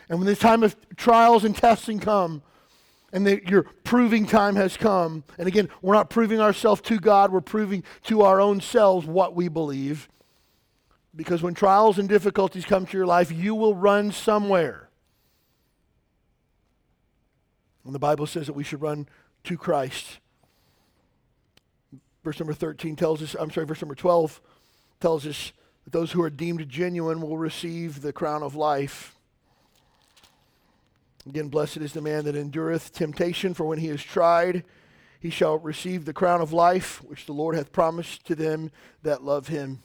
And 0.09 0.19
when 0.19 0.27
this 0.27 0.39
time 0.39 0.61
of 0.61 0.75
trials 0.95 1.43
and 1.43 1.55
testing 1.55 1.99
come, 1.99 2.43
and 3.11 3.25
the, 3.25 3.41
your 3.47 3.63
proving 3.83 4.25
time 4.25 4.55
has 4.55 4.77
come, 4.77 5.23
and 5.37 5.47
again, 5.47 5.69
we're 5.81 5.93
not 5.93 6.09
proving 6.09 6.39
ourselves 6.39 6.81
to 6.81 6.99
God, 6.99 7.31
we're 7.31 7.41
proving 7.41 7.83
to 8.03 8.21
our 8.21 8.39
own 8.39 8.61
selves 8.61 9.07
what 9.07 9.35
we 9.35 9.47
believe. 9.47 10.09
Because 11.15 11.41
when 11.41 11.53
trials 11.53 11.97
and 11.97 12.09
difficulties 12.09 12.65
come 12.65 12.85
to 12.85 12.97
your 12.97 13.05
life, 13.05 13.31
you 13.31 13.55
will 13.55 13.75
run 13.75 14.11
somewhere. 14.11 14.89
And 17.85 17.95
the 17.95 17.99
Bible 17.99 18.25
says 18.25 18.47
that 18.47 18.53
we 18.53 18.63
should 18.63 18.81
run 18.81 19.07
to 19.45 19.57
Christ. 19.57 20.19
Verse 22.23 22.39
number 22.39 22.53
13 22.53 22.95
tells 22.95 23.21
us, 23.21 23.35
I'm 23.39 23.51
sorry, 23.51 23.67
verse 23.67 23.81
number 23.81 23.95
12 23.95 24.41
tells 24.99 25.27
us 25.27 25.53
that 25.83 25.93
those 25.93 26.11
who 26.11 26.21
are 26.23 26.29
deemed 26.31 26.67
genuine 26.67 27.21
will 27.21 27.37
receive 27.37 28.01
the 28.01 28.11
crown 28.11 28.41
of 28.41 28.55
life. 28.55 29.15
Again, 31.27 31.49
blessed 31.49 31.77
is 31.77 31.93
the 31.93 32.01
man 32.01 32.25
that 32.25 32.35
endureth 32.35 32.93
temptation, 32.93 33.53
for 33.53 33.65
when 33.65 33.79
he 33.79 33.89
is 33.89 34.03
tried, 34.03 34.63
he 35.19 35.29
shall 35.29 35.57
receive 35.57 36.05
the 36.05 36.13
crown 36.13 36.41
of 36.41 36.53
life, 36.53 37.03
which 37.03 37.25
the 37.25 37.33
Lord 37.33 37.55
hath 37.55 37.71
promised 37.71 38.25
to 38.25 38.35
them 38.35 38.71
that 39.03 39.23
love 39.23 39.47
him. 39.47 39.81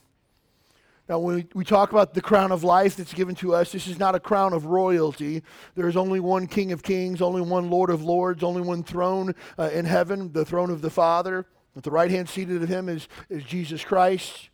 Now, 1.11 1.19
when 1.19 1.49
we, 1.55 1.65
talk 1.65 1.91
about 1.91 2.15
the 2.15 2.21
crown 2.21 2.53
of 2.53 2.63
life 2.63 2.95
that's 2.95 3.13
given 3.13 3.35
to 3.37 3.53
us, 3.53 3.73
this 3.73 3.89
is 3.89 3.99
not 3.99 4.15
a 4.15 4.21
crown 4.21 4.53
of 4.53 4.67
royalty. 4.67 5.43
There 5.75 5.89
is 5.89 5.97
only 5.97 6.21
one 6.21 6.47
King 6.47 6.71
of 6.71 6.85
kings, 6.85 7.21
only 7.21 7.41
one 7.41 7.69
Lord 7.69 7.91
of 7.91 8.05
lords, 8.05 8.45
only 8.45 8.63
one 8.63 8.85
throne 8.85 9.35
uh, 9.59 9.71
in 9.73 9.87
heaven, 9.87 10.31
the 10.33 10.45
throne 10.45 10.71
of 10.71 10.83
the 10.83 10.89
Father. 10.89 11.49
At 11.77 11.83
the 11.83 11.91
right 11.91 12.13
hand 12.13 12.29
seated 12.29 12.63
of 12.63 12.69
him 12.69 12.89
is, 12.89 13.09
is 13.29 13.43
Jesus 13.43 13.83
Christ. 13.83 14.51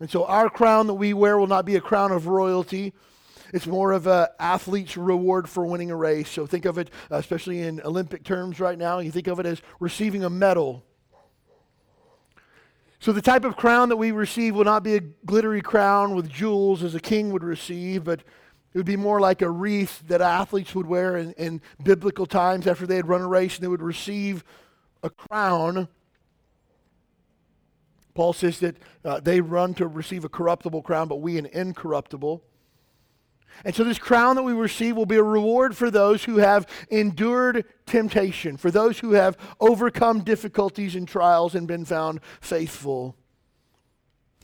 And 0.00 0.10
so 0.10 0.24
our 0.24 0.50
crown 0.50 0.88
that 0.88 0.94
we 0.94 1.14
wear 1.14 1.38
will 1.38 1.46
not 1.46 1.64
be 1.64 1.76
a 1.76 1.80
crown 1.80 2.10
of 2.10 2.26
royalty. 2.26 2.92
It's 3.54 3.68
more 3.68 3.92
of 3.92 4.08
an 4.08 4.26
athlete's 4.40 4.96
reward 4.96 5.48
for 5.48 5.64
winning 5.64 5.92
a 5.92 5.96
race. 5.96 6.28
So 6.28 6.44
think 6.44 6.64
of 6.64 6.78
it, 6.78 6.90
especially 7.08 7.60
in 7.60 7.80
Olympic 7.82 8.24
terms 8.24 8.58
right 8.58 8.76
now, 8.76 8.98
you 8.98 9.12
think 9.12 9.28
of 9.28 9.38
it 9.38 9.46
as 9.46 9.62
receiving 9.78 10.24
a 10.24 10.30
medal 10.30 10.84
so, 13.00 13.12
the 13.12 13.22
type 13.22 13.44
of 13.44 13.56
crown 13.56 13.90
that 13.90 13.96
we 13.96 14.10
receive 14.10 14.56
will 14.56 14.64
not 14.64 14.82
be 14.82 14.96
a 14.96 15.00
glittery 15.00 15.60
crown 15.60 16.16
with 16.16 16.28
jewels 16.28 16.82
as 16.82 16.96
a 16.96 17.00
king 17.00 17.30
would 17.32 17.44
receive, 17.44 18.02
but 18.04 18.20
It 18.74 18.76
would 18.76 18.86
be 18.86 18.96
more 18.96 19.20
like 19.20 19.40
a 19.40 19.50
wreath 19.50 20.02
that 20.08 20.20
athletes 20.20 20.74
would 20.74 20.86
wear 20.86 21.16
in, 21.16 21.32
in 21.32 21.62
biblical 21.82 22.26
times 22.26 22.66
after 22.66 22.86
they 22.86 22.96
had 22.96 23.08
run 23.08 23.22
a 23.22 23.28
race 23.28 23.56
and 23.56 23.64
they 23.64 23.68
would 23.68 23.82
receive 23.82 24.44
a 25.02 25.10
crown. 25.10 25.88
Paul 28.14 28.32
says 28.32 28.58
that 28.60 28.76
uh, 29.04 29.20
they 29.20 29.40
run 29.40 29.74
to 29.74 29.86
receive 29.86 30.24
a 30.24 30.28
corruptible 30.28 30.82
crown, 30.82 31.08
but 31.08 31.20
we 31.20 31.38
an 31.38 31.46
incorruptible. 31.46 32.42
And 33.64 33.74
so, 33.74 33.84
this 33.84 33.98
crown 33.98 34.36
that 34.36 34.42
we 34.42 34.52
receive 34.52 34.96
will 34.96 35.06
be 35.06 35.16
a 35.16 35.22
reward 35.22 35.76
for 35.76 35.90
those 35.90 36.24
who 36.24 36.38
have 36.38 36.66
endured 36.90 37.64
temptation, 37.86 38.56
for 38.56 38.70
those 38.70 38.98
who 39.00 39.12
have 39.12 39.36
overcome 39.60 40.22
difficulties 40.22 40.94
and 40.94 41.08
trials 41.08 41.54
and 41.54 41.66
been 41.66 41.84
found 41.84 42.20
faithful. 42.40 43.16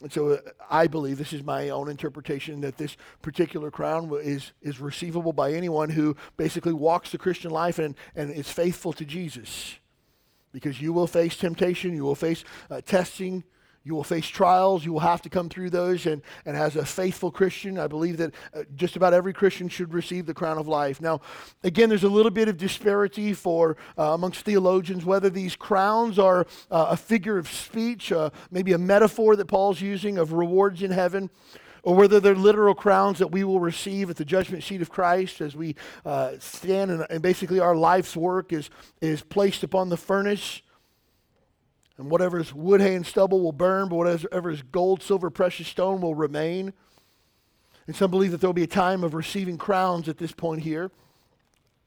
And 0.02 0.12
so, 0.12 0.32
uh, 0.32 0.38
I 0.68 0.86
believe 0.86 1.18
this 1.18 1.32
is 1.32 1.44
my 1.44 1.70
own 1.70 1.88
interpretation 1.88 2.60
that 2.62 2.76
this 2.76 2.96
particular 3.22 3.70
crown 3.70 4.10
is, 4.22 4.52
is 4.60 4.80
receivable 4.80 5.32
by 5.32 5.52
anyone 5.52 5.90
who 5.90 6.16
basically 6.36 6.72
walks 6.72 7.10
the 7.10 7.18
Christian 7.18 7.50
life 7.50 7.78
and, 7.78 7.94
and 8.16 8.30
is 8.30 8.50
faithful 8.50 8.92
to 8.94 9.04
Jesus. 9.04 9.76
Because 10.52 10.80
you 10.80 10.92
will 10.92 11.06
face 11.06 11.36
temptation, 11.36 11.94
you 11.94 12.04
will 12.04 12.14
face 12.14 12.44
uh, 12.70 12.80
testing, 12.80 13.44
you 13.84 13.94
will 13.94 14.04
face 14.04 14.26
trials. 14.26 14.84
You 14.84 14.94
will 14.94 15.00
have 15.00 15.20
to 15.22 15.28
come 15.28 15.50
through 15.50 15.70
those. 15.70 16.06
And, 16.06 16.22
and 16.46 16.56
as 16.56 16.74
a 16.76 16.84
faithful 16.84 17.30
Christian, 17.30 17.78
I 17.78 17.86
believe 17.86 18.16
that 18.16 18.34
uh, 18.54 18.62
just 18.74 18.96
about 18.96 19.12
every 19.12 19.34
Christian 19.34 19.68
should 19.68 19.92
receive 19.92 20.24
the 20.24 20.32
crown 20.32 20.56
of 20.56 20.66
life. 20.66 21.02
Now, 21.02 21.20
again, 21.62 21.90
there's 21.90 22.04
a 22.04 22.08
little 22.08 22.30
bit 22.30 22.48
of 22.48 22.56
disparity 22.56 23.34
for 23.34 23.76
uh, 23.98 24.14
amongst 24.14 24.40
theologians 24.40 25.04
whether 25.04 25.28
these 25.28 25.54
crowns 25.54 26.18
are 26.18 26.46
uh, 26.70 26.86
a 26.90 26.96
figure 26.96 27.36
of 27.36 27.46
speech, 27.48 28.10
uh, 28.10 28.30
maybe 28.50 28.72
a 28.72 28.78
metaphor 28.78 29.36
that 29.36 29.46
Paul's 29.46 29.82
using 29.82 30.16
of 30.16 30.32
rewards 30.32 30.82
in 30.82 30.90
heaven 30.90 31.28
or 31.82 31.94
whether 31.94 32.18
they're 32.18 32.34
literal 32.34 32.74
crowns 32.74 33.18
that 33.18 33.30
we 33.30 33.44
will 33.44 33.60
receive 33.60 34.08
at 34.08 34.16
the 34.16 34.24
judgment 34.24 34.64
seat 34.64 34.80
of 34.80 34.88
Christ 34.88 35.42
as 35.42 35.54
we 35.54 35.76
uh, 36.06 36.32
stand 36.38 36.90
and, 36.90 37.06
and, 37.10 37.22
basically 37.22 37.60
our 37.60 37.76
life's 37.76 38.16
work 38.16 38.54
is, 38.54 38.70
is 39.02 39.22
placed 39.22 39.62
upon 39.62 39.90
the 39.90 39.96
furnace 39.98 40.62
and 41.96 42.10
whatever 42.10 42.40
is 42.40 42.52
wood, 42.52 42.80
hay, 42.80 42.94
and 42.94 43.06
stubble 43.06 43.40
will 43.40 43.52
burn, 43.52 43.88
but 43.88 43.96
whatever 43.96 44.50
is 44.50 44.62
gold, 44.62 45.02
silver, 45.02 45.30
precious 45.30 45.68
stone 45.68 46.00
will 46.00 46.14
remain. 46.14 46.72
And 47.86 47.94
some 47.94 48.10
believe 48.10 48.30
that 48.32 48.40
there 48.40 48.48
will 48.48 48.54
be 48.54 48.62
a 48.62 48.68
time 48.68 49.04
of 49.04 49.14
receiving 49.14 49.58
crowns 49.58 50.08
at 50.08 50.18
this 50.18 50.32
point 50.32 50.62
here. 50.62 50.90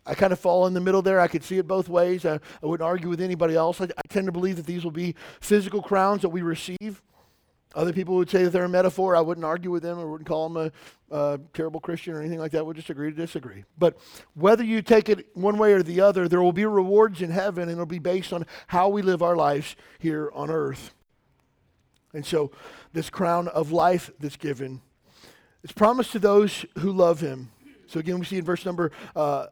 I 0.06 0.14
kind 0.14 0.32
of 0.32 0.40
fall 0.40 0.66
in 0.68 0.74
the 0.74 0.80
middle 0.80 1.02
there. 1.02 1.20
I 1.20 1.28
could 1.28 1.44
see 1.44 1.58
it 1.58 1.68
both 1.68 1.90
ways. 1.90 2.26
I, 2.26 2.36
I 2.36 2.66
wouldn't 2.66 2.88
argue 2.88 3.10
with 3.10 3.20
anybody 3.20 3.56
else. 3.56 3.82
I, 3.82 3.86
I 3.86 4.02
tend 4.08 4.28
to 4.28 4.32
believe 4.32 4.56
that 4.56 4.66
these 4.66 4.84
will 4.84 4.92
be 4.92 5.16
physical 5.42 5.82
crowns 5.82 6.22
that 6.22 6.30
we 6.30 6.42
receive. 6.42 7.02
Other 7.78 7.94
people 7.94 8.16
would 8.16 8.30
say 8.30 8.44
that 8.44 8.50
they're 8.50 8.64
a 8.64 8.70
metaphor. 8.70 9.16
I 9.16 9.22
wouldn't 9.22 9.46
argue 9.46 9.70
with 9.70 9.84
them. 9.84 10.00
I 10.00 10.04
wouldn't 10.04 10.28
call 10.28 10.50
them 10.50 10.72
a, 11.12 11.16
a 11.16 11.40
terrible 11.54 11.80
Christian 11.80 12.16
or 12.16 12.20
anything 12.20 12.40
like 12.40 12.52
that. 12.54 12.66
We'll 12.66 12.74
just 12.74 12.90
agree 12.90 13.12
to 13.12 13.16
disagree. 13.16 13.66
But 13.78 14.00
whether 14.34 14.64
you 14.64 14.82
take 14.82 15.10
it 15.10 15.28
one 15.36 15.60
way 15.60 15.74
or 15.74 15.84
the 15.84 16.02
other, 16.02 16.28
there 16.28 16.42
will 16.42 16.52
be 16.52 16.66
rewards 16.66 17.22
in 17.22 17.30
heaven, 17.30 17.64
and 17.64 17.74
it'll 17.74 17.86
be 17.86 18.00
based 18.00 18.34
on 18.34 18.48
how 18.66 18.90
we 18.90 19.04
live 19.04 19.22
our 19.22 19.36
lives 19.36 19.76
here 20.00 20.32
on 20.34 20.50
earth. 20.50 20.96
And 22.16 22.26
so, 22.26 22.50
this 22.94 23.12
crown 23.12 23.48
of 23.50 23.72
life 23.72 24.10
that's 24.20 24.38
given 24.38 24.82
is 25.62 25.72
promised 25.72 26.14
to 26.14 26.20
those 26.20 26.66
who 26.80 26.92
love 26.92 27.20
him. 27.20 27.52
So, 27.86 28.00
again, 28.00 28.18
we 28.18 28.26
see 28.26 28.40
in 28.40 28.44
verse 28.44 28.66
number 28.66 28.92
uh, 29.16 29.48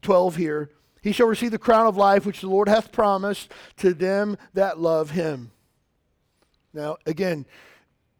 12 0.00 0.36
here 0.36 0.70
He 1.02 1.12
shall 1.12 1.26
receive 1.26 1.50
the 1.50 1.58
crown 1.58 1.86
of 1.86 1.98
life 1.98 2.24
which 2.24 2.40
the 2.40 2.48
Lord 2.48 2.68
hath 2.68 2.92
promised 2.92 3.52
to 3.76 3.92
them 3.92 4.38
that 4.54 4.80
love 4.80 5.10
him. 5.10 5.50
Now, 6.72 6.96
again, 7.06 7.46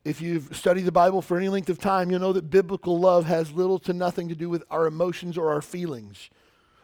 if 0.04 0.20
you've 0.20 0.56
studied 0.56 0.82
the 0.82 0.92
Bible 0.92 1.20
for 1.20 1.36
any 1.36 1.48
length 1.48 1.68
of 1.68 1.78
time, 1.78 2.10
you'll 2.10 2.20
know 2.20 2.32
that 2.32 2.50
biblical 2.50 2.98
love 2.98 3.26
has 3.26 3.52
little 3.52 3.78
to 3.80 3.92
nothing 3.92 4.28
to 4.28 4.34
do 4.34 4.48
with 4.48 4.64
our 4.70 4.86
emotions 4.86 5.36
or 5.36 5.52
our 5.52 5.60
feelings. 5.60 6.30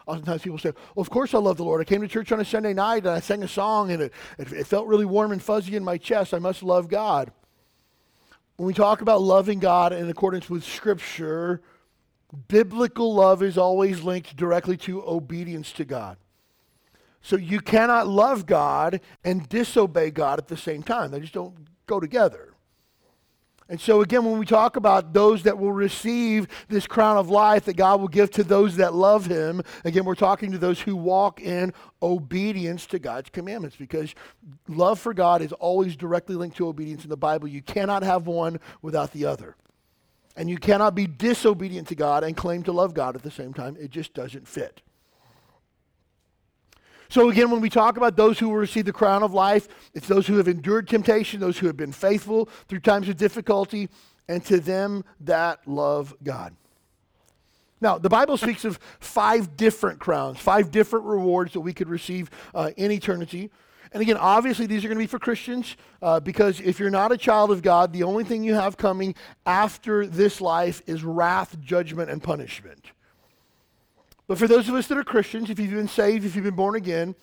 Oftentimes 0.05 0.43
people 0.43 0.59
say, 0.59 0.71
Well, 0.93 1.01
of 1.01 1.09
course 1.09 1.33
I 1.33 1.39
love 1.39 1.57
the 1.57 1.63
Lord. 1.63 1.81
I 1.81 1.85
came 1.85 2.01
to 2.01 2.07
church 2.07 2.31
on 2.31 2.39
a 2.39 2.45
Sunday 2.45 2.73
night 2.73 3.03
and 3.05 3.09
I 3.09 3.19
sang 3.19 3.41
a 3.41 3.47
song 3.47 3.91
and 3.91 4.03
it, 4.03 4.13
it, 4.37 4.51
it 4.53 4.67
felt 4.67 4.87
really 4.87 5.05
warm 5.05 5.31
and 5.31 5.41
fuzzy 5.41 5.75
in 5.75 5.83
my 5.83 5.97
chest. 5.97 6.33
I 6.33 6.39
must 6.39 6.61
love 6.61 6.87
God. 6.87 7.31
When 8.57 8.67
we 8.67 8.73
talk 8.73 9.01
about 9.01 9.21
loving 9.21 9.59
God 9.59 9.91
in 9.91 10.07
accordance 10.07 10.49
with 10.49 10.63
Scripture, 10.63 11.61
biblical 12.47 13.13
love 13.13 13.41
is 13.41 13.57
always 13.57 14.03
linked 14.03 14.35
directly 14.35 14.77
to 14.77 15.03
obedience 15.03 15.71
to 15.73 15.85
God. 15.85 16.17
So 17.25 17.37
you 17.37 17.59
cannot 17.59 18.07
love 18.07 18.45
God 18.45 19.01
and 19.23 19.49
disobey 19.49 20.11
God 20.11 20.37
at 20.37 20.47
the 20.47 20.55
same 20.55 20.83
time. 20.83 21.09
They 21.09 21.19
just 21.19 21.33
don't 21.33 21.55
go 21.87 21.99
together. 21.99 22.53
And 23.67 23.81
so, 23.81 24.01
again, 24.01 24.23
when 24.25 24.37
we 24.37 24.45
talk 24.45 24.75
about 24.75 25.11
those 25.11 25.41
that 25.41 25.57
will 25.57 25.71
receive 25.71 26.47
this 26.67 26.85
crown 26.85 27.17
of 27.17 27.31
life 27.31 27.65
that 27.65 27.77
God 27.77 27.99
will 27.99 28.09
give 28.09 28.29
to 28.31 28.43
those 28.43 28.75
that 28.75 28.93
love 28.93 29.25
Him, 29.25 29.63
again, 29.83 30.05
we're 30.05 30.13
talking 30.13 30.51
to 30.51 30.59
those 30.59 30.79
who 30.79 30.95
walk 30.95 31.41
in 31.41 31.73
obedience 31.99 32.85
to 32.87 32.99
God's 32.99 33.31
commandments 33.31 33.75
because 33.75 34.13
love 34.67 34.99
for 34.99 35.15
God 35.15 35.41
is 35.41 35.51
always 35.53 35.95
directly 35.95 36.35
linked 36.35 36.57
to 36.57 36.67
obedience 36.67 37.05
in 37.05 37.09
the 37.09 37.17
Bible. 37.17 37.47
You 37.47 37.63
cannot 37.63 38.03
have 38.03 38.27
one 38.27 38.59
without 38.83 39.13
the 39.13 39.25
other. 39.25 39.55
And 40.35 40.47
you 40.47 40.57
cannot 40.57 40.93
be 40.93 41.07
disobedient 41.07 41.87
to 41.87 41.95
God 41.95 42.23
and 42.23 42.37
claim 42.37 42.61
to 42.63 42.71
love 42.71 42.93
God 42.93 43.15
at 43.15 43.23
the 43.23 43.31
same 43.31 43.51
time. 43.51 43.75
It 43.79 43.89
just 43.89 44.13
doesn't 44.13 44.47
fit. 44.47 44.83
So, 47.09 47.29
again, 47.29 47.51
when 47.51 47.61
we 47.61 47.69
talk 47.69 47.97
about 47.97 48.15
those 48.15 48.39
who 48.39 48.49
will 48.49 48.57
receive 48.57 48.85
the 48.85 48.93
crown 48.93 49.23
of 49.23 49.33
life, 49.33 49.67
it's 49.93 50.07
those 50.07 50.27
who 50.27 50.37
have 50.37 50.47
endured 50.47 50.87
temptation, 50.87 51.39
those 51.39 51.57
who 51.57 51.67
have 51.67 51.77
been 51.77 51.91
faithful 51.91 52.49
through 52.67 52.79
times 52.79 53.09
of 53.09 53.17
difficulty, 53.17 53.89
and 54.27 54.43
to 54.45 54.59
them 54.59 55.03
that 55.21 55.67
love 55.67 56.15
God. 56.23 56.55
Now, 57.81 57.97
the 57.97 58.09
Bible 58.09 58.37
speaks 58.37 58.65
of 58.65 58.79
five 58.99 59.57
different 59.57 59.99
crowns, 59.99 60.39
five 60.39 60.71
different 60.71 61.05
rewards 61.05 61.53
that 61.53 61.59
we 61.59 61.73
could 61.73 61.89
receive 61.89 62.31
uh, 62.53 62.71
in 62.77 62.91
eternity. 62.91 63.51
And 63.91 64.01
again, 64.01 64.17
obviously, 64.17 64.65
these 64.65 64.83
are 64.83 64.87
going 64.87 64.97
to 64.97 65.03
be 65.03 65.07
for 65.07 65.19
Christians 65.19 65.77
uh, 66.01 66.19
because 66.19 66.59
if 66.59 66.79
you're 66.79 66.89
not 66.89 67.11
a 67.11 67.17
child 67.17 67.51
of 67.51 67.61
God, 67.61 67.93
the 67.93 68.03
only 68.03 68.23
thing 68.23 68.43
you 68.43 68.53
have 68.53 68.77
coming 68.77 69.15
after 69.45 70.07
this 70.07 70.41
life 70.41 70.81
is 70.87 71.03
wrath, 71.03 71.59
judgment, 71.61 72.09
and 72.09 72.23
punishment. 72.23 72.87
But 74.27 74.37
for 74.37 74.47
those 74.47 74.67
of 74.69 74.75
us 74.75 74.87
that 74.87 74.97
are 74.97 75.03
Christians, 75.03 75.49
if 75.49 75.59
you've 75.59 75.71
been 75.71 75.87
saved, 75.87 76.25
if 76.25 76.35
you've 76.35 76.45
been 76.45 76.55
born 76.55 76.75
again, 76.75 77.15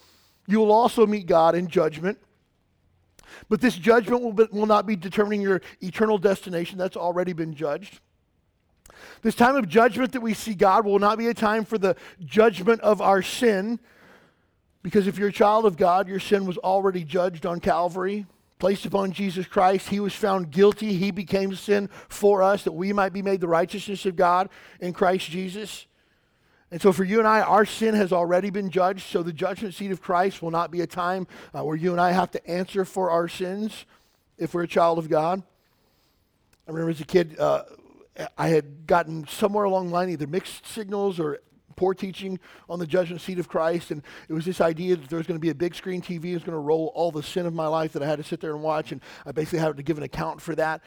you 0.46 0.58
will 0.60 0.72
also 0.72 1.06
meet 1.06 1.26
God 1.26 1.54
in 1.54 1.68
judgment. 1.68 2.18
But 3.48 3.60
this 3.60 3.76
judgment 3.76 4.22
will, 4.22 4.32
be, 4.32 4.44
will 4.52 4.66
not 4.66 4.86
be 4.86 4.94
determining 4.94 5.40
your 5.40 5.62
eternal 5.80 6.18
destination. 6.18 6.78
That's 6.78 6.96
already 6.96 7.32
been 7.32 7.54
judged. 7.54 8.00
This 9.22 9.34
time 9.34 9.56
of 9.56 9.68
judgment 9.68 10.12
that 10.12 10.20
we 10.20 10.34
see 10.34 10.54
God 10.54 10.84
will 10.84 10.98
not 10.98 11.18
be 11.18 11.28
a 11.28 11.34
time 11.34 11.64
for 11.64 11.78
the 11.78 11.96
judgment 12.24 12.80
of 12.82 13.00
our 13.00 13.22
sin, 13.22 13.80
because 14.82 15.06
if 15.06 15.18
you're 15.18 15.28
a 15.28 15.32
child 15.32 15.64
of 15.64 15.76
God, 15.76 16.08
your 16.08 16.20
sin 16.20 16.44
was 16.44 16.58
already 16.58 17.04
judged 17.04 17.46
on 17.46 17.58
Calvary, 17.60 18.26
placed 18.58 18.84
upon 18.84 19.12
Jesus 19.12 19.46
Christ. 19.46 19.88
He 19.88 19.98
was 19.98 20.14
found 20.14 20.50
guilty. 20.50 20.94
He 20.94 21.10
became 21.10 21.54
sin 21.54 21.88
for 22.08 22.42
us 22.42 22.64
that 22.64 22.72
we 22.72 22.92
might 22.92 23.12
be 23.12 23.22
made 23.22 23.40
the 23.40 23.48
righteousness 23.48 24.06
of 24.06 24.14
God 24.14 24.48
in 24.80 24.92
Christ 24.92 25.30
Jesus. 25.30 25.86
And 26.72 26.80
so, 26.80 26.90
for 26.90 27.04
you 27.04 27.18
and 27.18 27.28
I, 27.28 27.42
our 27.42 27.66
sin 27.66 27.94
has 27.94 28.14
already 28.14 28.48
been 28.48 28.70
judged. 28.70 29.02
So, 29.02 29.22
the 29.22 29.32
judgment 29.32 29.74
seat 29.74 29.90
of 29.90 30.00
Christ 30.00 30.40
will 30.40 30.50
not 30.50 30.70
be 30.70 30.80
a 30.80 30.86
time 30.86 31.26
uh, 31.54 31.62
where 31.62 31.76
you 31.76 31.92
and 31.92 32.00
I 32.00 32.12
have 32.12 32.30
to 32.30 32.46
answer 32.46 32.86
for 32.86 33.10
our 33.10 33.28
sins 33.28 33.84
if 34.38 34.54
we're 34.54 34.62
a 34.62 34.68
child 34.68 34.98
of 34.98 35.10
God. 35.10 35.42
I 36.66 36.70
remember 36.70 36.90
as 36.90 37.00
a 37.02 37.04
kid, 37.04 37.38
uh, 37.38 37.64
I 38.38 38.48
had 38.48 38.86
gotten 38.86 39.26
somewhere 39.26 39.64
along 39.64 39.88
the 39.88 39.92
line 39.92 40.08
either 40.08 40.26
mixed 40.26 40.66
signals 40.66 41.20
or 41.20 41.40
poor 41.76 41.92
teaching 41.92 42.40
on 42.70 42.78
the 42.78 42.86
judgment 42.86 43.20
seat 43.20 43.38
of 43.38 43.50
Christ. 43.50 43.90
And 43.90 44.02
it 44.30 44.32
was 44.32 44.46
this 44.46 44.62
idea 44.62 44.96
that 44.96 45.10
there 45.10 45.18
was 45.18 45.26
going 45.26 45.38
to 45.38 45.42
be 45.42 45.50
a 45.50 45.54
big 45.54 45.74
screen 45.74 46.00
TV 46.00 46.22
that 46.22 46.34
was 46.34 46.44
going 46.44 46.52
to 46.52 46.58
roll 46.58 46.90
all 46.94 47.12
the 47.12 47.22
sin 47.22 47.44
of 47.44 47.52
my 47.52 47.66
life 47.66 47.92
that 47.92 48.02
I 48.02 48.06
had 48.06 48.16
to 48.16 48.24
sit 48.24 48.40
there 48.40 48.54
and 48.54 48.62
watch. 48.62 48.92
And 48.92 49.02
I 49.26 49.32
basically 49.32 49.58
had 49.58 49.76
to 49.76 49.82
give 49.82 49.98
an 49.98 50.04
account 50.04 50.40
for 50.40 50.54
that. 50.54 50.80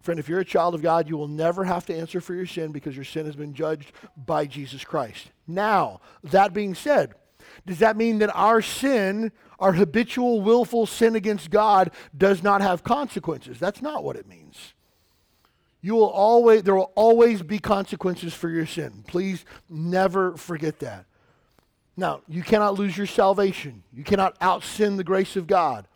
Friend, 0.00 0.18
if 0.18 0.28
you're 0.28 0.40
a 0.40 0.44
child 0.44 0.74
of 0.74 0.82
God, 0.82 1.08
you 1.08 1.16
will 1.16 1.28
never 1.28 1.64
have 1.64 1.84
to 1.86 1.94
answer 1.94 2.20
for 2.20 2.34
your 2.34 2.46
sin 2.46 2.72
because 2.72 2.96
your 2.96 3.04
sin 3.04 3.26
has 3.26 3.36
been 3.36 3.52
judged 3.52 3.92
by 4.16 4.46
Jesus 4.46 4.82
Christ. 4.82 5.30
Now, 5.46 6.00
that 6.24 6.54
being 6.54 6.74
said, 6.74 7.14
does 7.66 7.80
that 7.80 7.96
mean 7.96 8.18
that 8.18 8.34
our 8.34 8.62
sin, 8.62 9.32
our 9.58 9.72
habitual, 9.72 10.40
willful 10.40 10.86
sin 10.86 11.16
against 11.16 11.50
God, 11.50 11.90
does 12.16 12.42
not 12.42 12.62
have 12.62 12.82
consequences? 12.82 13.58
That's 13.58 13.82
not 13.82 14.02
what 14.02 14.16
it 14.16 14.26
means. 14.26 14.72
You 15.82 15.94
will 15.94 16.10
always, 16.10 16.62
there 16.62 16.74
will 16.74 16.92
always 16.94 17.42
be 17.42 17.58
consequences 17.58 18.34
for 18.34 18.48
your 18.48 18.66
sin. 18.66 19.04
Please 19.06 19.44
never 19.68 20.36
forget 20.36 20.78
that. 20.80 21.06
Now, 21.96 22.22
you 22.28 22.42
cannot 22.42 22.78
lose 22.78 22.96
your 22.96 23.06
salvation. 23.06 23.82
You 23.92 24.04
cannot 24.04 24.36
out 24.40 24.62
sin 24.62 24.96
the 24.96 25.04
grace 25.04 25.36
of 25.36 25.46
God. 25.46 25.86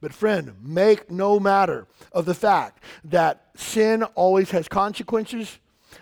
But, 0.00 0.14
friend, 0.14 0.54
make 0.62 1.10
no 1.10 1.40
matter 1.40 1.86
of 2.12 2.24
the 2.24 2.34
fact 2.34 2.82
that 3.04 3.46
sin 3.56 4.02
always 4.02 4.52
has 4.52 4.68
consequences, 4.68 5.58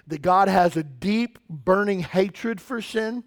that 0.06 0.20
God 0.20 0.48
has 0.48 0.76
a 0.76 0.82
deep, 0.82 1.38
burning 1.48 2.00
hatred 2.00 2.60
for 2.60 2.82
sin. 2.82 3.24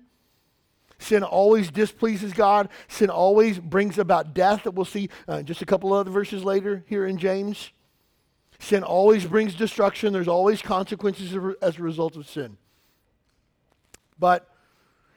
Sin 0.99 1.23
always 1.23 1.71
displeases 1.71 2.33
God. 2.33 2.69
Sin 2.88 3.09
always 3.09 3.57
brings 3.57 3.97
about 3.97 4.33
death, 4.33 4.63
that 4.63 4.71
we'll 4.71 4.85
see 4.85 5.09
uh, 5.27 5.41
just 5.41 5.61
a 5.61 5.65
couple 5.65 5.93
of 5.93 6.01
other 6.01 6.11
verses 6.11 6.43
later 6.43 6.83
here 6.88 7.07
in 7.07 7.17
James. 7.17 7.71
Sin 8.59 8.83
always 8.83 9.25
brings 9.25 9.55
destruction. 9.55 10.13
There's 10.13 10.27
always 10.27 10.61
consequences 10.61 11.33
as 11.61 11.79
a 11.79 11.81
result 11.81 12.17
of 12.17 12.27
sin. 12.27 12.57
But 14.19 14.47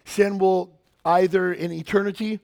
sin 0.04 0.38
will 0.38 0.78
either 1.04 1.52
in 1.52 1.72
eternity 1.72 2.40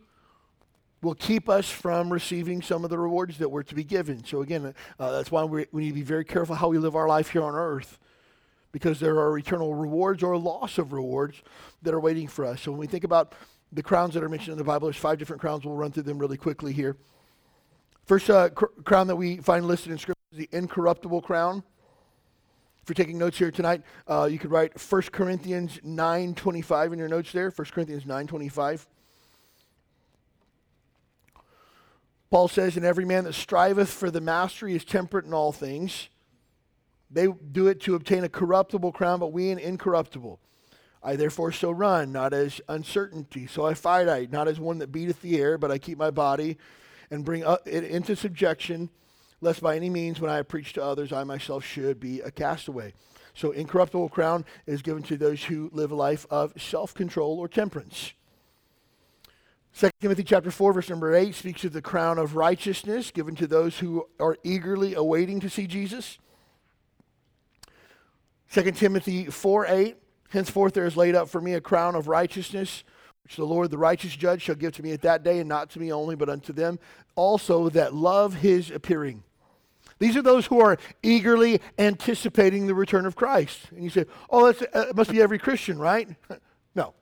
will 1.03 1.15
keep 1.15 1.49
us 1.49 1.71
from 1.71 2.13
receiving 2.13 2.61
some 2.61 2.85
of 2.85 2.91
the 2.91 2.99
rewards 2.99 3.39
that 3.39 3.49
were 3.49 3.63
to 3.63 3.75
be 3.75 3.85
given. 3.85 4.25
So 4.25 4.43
again, 4.43 4.75
uh, 4.99 5.13
that's 5.13 5.31
why 5.31 5.45
we, 5.45 5.67
we 5.71 5.83
need 5.83 5.89
to 5.91 5.95
be 5.95 6.03
very 6.03 6.25
careful 6.25 6.55
how 6.57 6.69
we 6.69 6.79
live 6.79 6.97
our 6.97 7.09
life 7.09 7.31
here 7.31 7.43
on 7.43 7.55
earth 7.55 7.99
because 8.73 9.01
there 9.01 9.19
are 9.21 9.39
eternal 9.39 9.75
rewards 9.75 10.23
or 10.23 10.37
loss 10.37 10.79
of 10.79 10.93
rewards 10.93 11.43
that 11.83 11.95
are 11.95 12.01
waiting 12.01 12.27
for 12.27 12.45
us. 12.45 12.63
So 12.63 12.73
when 12.73 12.81
we 12.81 12.87
think 12.87 13.05
about 13.05 13.35
the 13.73 13.83
crowns 13.83 14.15
that 14.15 14.23
are 14.23 14.29
mentioned 14.29 14.53
in 14.53 14.59
the 14.59 14.65
Bible, 14.65 14.89
there's 14.89 14.97
five 14.97 15.19
different 15.19 15.41
crowns. 15.41 15.65
We'll 15.65 15.77
run 15.77 15.93
through 15.93 16.05
them 16.05 16.19
really 16.19 16.37
quickly 16.37 16.73
here. 16.73 16.97
First 18.05 18.31
uh, 18.31 18.49
cr- 18.51 18.67
crown 18.85 19.07
that 19.07 19.17
we 19.17 19.37
find 19.39 19.67
listed 19.67 19.93
in 19.93 19.99
Scripture 19.99 20.21
is 20.33 20.39
the 20.39 20.49
incorruptible 20.53 21.23
crown. 21.23 21.63
If 22.83 22.89
you're 22.89 23.05
taking 23.05 23.19
notes 23.19 23.37
here 23.37 23.51
tonight, 23.51 23.83
uh, 24.07 24.29
you 24.31 24.39
could 24.39 24.51
write 24.51 24.81
1 24.81 25.03
Corinthians 25.13 25.79
9.25 25.85 26.93
in 26.95 26.99
your 26.99 27.09
notes 27.09 27.33
there. 27.33 27.51
1 27.51 27.67
Corinthians 27.67 28.05
9.25. 28.05 28.87
Paul 32.31 32.49
says, 32.49 32.77
And 32.77 32.85
every 32.85 33.05
man 33.05 33.25
that 33.25 33.35
striveth 33.35 33.91
for 33.91 34.11
the 34.11 34.21
mastery 34.21 34.75
is 34.75 34.85
temperate 34.85 35.25
in 35.25 35.33
all 35.33 35.53
things. 35.53 36.09
They 37.11 37.27
do 37.27 37.69
it 37.69 37.81
to 37.83 37.95
obtain 37.95 38.25
a 38.25 38.29
corruptible 38.29 38.93
crown, 38.93 39.21
but 39.21 39.33
we 39.33 39.51
an 39.51 39.59
incorruptible. 39.59 40.41
I 41.03 41.17
therefore 41.17 41.53
so 41.53 41.71
run, 41.71 42.13
not 42.13 42.35
as 42.35 42.61
uncertainty. 42.69 43.47
So 43.47 43.65
I 43.65 43.75
fight, 43.75 44.09
I 44.09 44.27
not 44.31 44.49
as 44.49 44.61
one 44.61 44.79
that 44.79 44.93
beateth 44.93 45.23
the 45.23 45.39
air, 45.41 45.57
but 45.57 45.71
I 45.71 45.79
keep 45.79 45.97
my 45.97 46.11
body 46.11 46.59
and 47.11 47.25
bring 47.25 47.45
it 47.65 47.85
into 47.85 48.15
subjection, 48.15 48.91
lest 49.41 49.63
by 49.63 49.77
any 49.77 49.89
means, 49.89 50.21
when 50.21 50.31
I 50.31 50.43
preach 50.43 50.75
to 50.75 50.85
others, 50.85 51.13
I 51.13 51.25
myself 51.25 51.65
should 51.65 51.99
be 52.01 52.21
a 52.21 52.31
castaway. 52.31 52.93
So 53.33 53.53
incorruptible 53.53 54.09
crown 54.09 54.45
is 54.67 54.83
given 54.83 55.03
to 55.05 55.17
those 55.17 55.45
who 55.45 55.71
live 55.73 55.93
a 55.93 55.95
life 55.95 56.27
of 56.29 56.61
self-control 56.61 57.39
or 57.39 57.49
temperance. 57.49 58.13
2 59.77 59.91
Timothy 60.01 60.25
chapter 60.25 60.51
4, 60.51 60.73
verse 60.73 60.91
number 60.91 61.15
8 61.15 61.35
speaks 61.35 61.65
of 61.65 61.73
the 61.73 61.83
crown 61.83 62.19
of 62.19 62.35
righteousness 62.35 63.11
given 63.11 63.35
to 63.37 63.47
those 63.47 63.79
who 63.79 64.09
are 64.19 64.37
eagerly 64.43 64.95
awaiting 64.95 65.41
to 65.41 65.51
see 65.51 65.67
Jesus. 65.67 66.19
2 68.53 68.73
Timothy 68.73 69.27
4 69.27 69.67
8, 69.67 69.97
henceforth 70.31 70.75
there 70.75 70.87
is 70.87 70.97
laid 70.97 71.15
up 71.15 71.29
for 71.29 71.41
me 71.41 71.55
a 71.55 71.61
crown 71.61 71.95
of 71.95 72.09
righteousness, 72.09 72.83
which 73.23 73.37
the 73.37 73.45
Lord, 73.45 73.71
the 73.71 73.79
righteous 73.79 74.17
judge, 74.17 74.43
shall 74.43 74.55
give 74.55 74.73
to 74.75 74.83
me 74.83 74.93
at 74.93 75.03
that 75.03 75.23
day, 75.23 75.39
and 75.39 75.49
not 75.49 75.71
to 75.71 75.81
me 75.81 75.93
only, 75.93 76.17
but 76.17 76.29
unto 76.29 76.53
them 76.53 76.79
also 77.15 77.69
that 77.71 77.95
love 77.95 78.35
his 78.35 78.71
appearing. 78.71 79.23
These 79.99 80.17
are 80.17 80.23
those 80.23 80.47
who 80.47 80.61
are 80.61 80.79
eagerly 81.03 81.61
anticipating 81.79 82.67
the 82.67 82.75
return 82.75 83.05
of 83.05 83.17
Christ. 83.17 83.59
And 83.73 83.83
you 83.83 83.91
say, 83.91 84.07
oh, 84.31 84.53
that 84.53 84.77
uh, 84.77 84.93
must 84.95 85.11
be 85.11 85.21
every 85.21 85.39
Christian, 85.39 85.79
right? 85.79 86.09
no. 86.75 86.95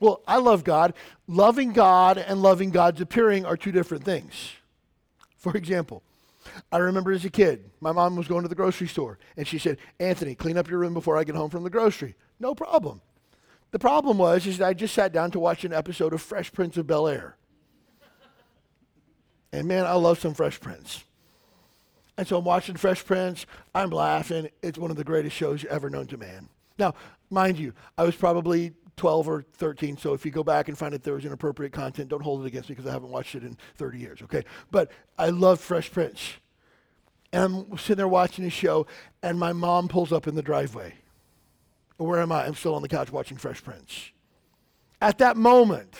Well, 0.00 0.22
I 0.26 0.38
love 0.38 0.64
God. 0.64 0.94
Loving 1.26 1.72
God 1.72 2.18
and 2.18 2.42
loving 2.42 2.70
God's 2.70 3.00
appearing 3.00 3.44
are 3.44 3.56
two 3.56 3.72
different 3.72 4.04
things. 4.04 4.52
For 5.36 5.56
example, 5.56 6.02
I 6.72 6.78
remember 6.78 7.12
as 7.12 7.24
a 7.24 7.30
kid, 7.30 7.70
my 7.80 7.92
mom 7.92 8.16
was 8.16 8.28
going 8.28 8.42
to 8.42 8.48
the 8.48 8.54
grocery 8.54 8.88
store 8.88 9.18
and 9.36 9.46
she 9.46 9.58
said, 9.58 9.78
Anthony, 10.00 10.34
clean 10.34 10.56
up 10.56 10.68
your 10.68 10.78
room 10.78 10.94
before 10.94 11.16
I 11.16 11.24
get 11.24 11.34
home 11.34 11.50
from 11.50 11.64
the 11.64 11.70
grocery. 11.70 12.16
No 12.40 12.54
problem. 12.54 13.00
The 13.70 13.78
problem 13.78 14.18
was 14.18 14.46
is 14.46 14.58
that 14.58 14.68
I 14.68 14.74
just 14.74 14.94
sat 14.94 15.12
down 15.12 15.30
to 15.32 15.40
watch 15.40 15.64
an 15.64 15.72
episode 15.72 16.14
of 16.14 16.22
Fresh 16.22 16.52
Prince 16.52 16.76
of 16.76 16.86
Bel 16.86 17.06
Air. 17.06 17.36
And 19.52 19.68
man, 19.68 19.86
I 19.86 19.94
love 19.94 20.18
some 20.18 20.34
Fresh 20.34 20.60
Prince. 20.60 21.04
And 22.16 22.26
so 22.26 22.38
I'm 22.38 22.44
watching 22.44 22.76
Fresh 22.76 23.04
Prince. 23.04 23.46
I'm 23.74 23.90
laughing. 23.90 24.48
It's 24.62 24.78
one 24.78 24.90
of 24.90 24.96
the 24.96 25.04
greatest 25.04 25.36
shows 25.36 25.64
ever 25.66 25.88
known 25.88 26.06
to 26.08 26.16
man. 26.16 26.48
Now, 26.78 26.94
mind 27.30 27.58
you, 27.58 27.72
I 27.96 28.04
was 28.04 28.16
probably 28.16 28.72
12 28.98 29.28
or 29.28 29.42
13. 29.54 29.96
So 29.96 30.12
if 30.12 30.26
you 30.26 30.30
go 30.30 30.44
back 30.44 30.68
and 30.68 30.76
find 30.76 30.92
that 30.92 31.02
there 31.02 31.14
was 31.14 31.24
inappropriate 31.24 31.72
content, 31.72 32.10
don't 32.10 32.22
hold 32.22 32.44
it 32.44 32.46
against 32.46 32.68
me 32.68 32.74
because 32.74 32.88
I 32.88 32.92
haven't 32.92 33.10
watched 33.10 33.34
it 33.34 33.42
in 33.42 33.56
30 33.76 33.98
years, 33.98 34.22
okay? 34.22 34.44
But 34.70 34.90
I 35.18 35.30
love 35.30 35.60
Fresh 35.60 35.92
Prince. 35.92 36.34
And 37.32 37.42
I'm 37.70 37.78
sitting 37.78 37.96
there 37.96 38.08
watching 38.08 38.44
the 38.44 38.50
show, 38.50 38.86
and 39.22 39.38
my 39.38 39.52
mom 39.52 39.88
pulls 39.88 40.12
up 40.12 40.26
in 40.26 40.34
the 40.34 40.42
driveway. 40.42 40.94
Where 41.96 42.20
am 42.20 42.32
I? 42.32 42.46
I'm 42.46 42.54
still 42.54 42.74
on 42.74 42.82
the 42.82 42.88
couch 42.88 43.10
watching 43.10 43.38
Fresh 43.38 43.64
Prince. 43.64 44.10
At 45.00 45.18
that 45.18 45.36
moment, 45.36 45.94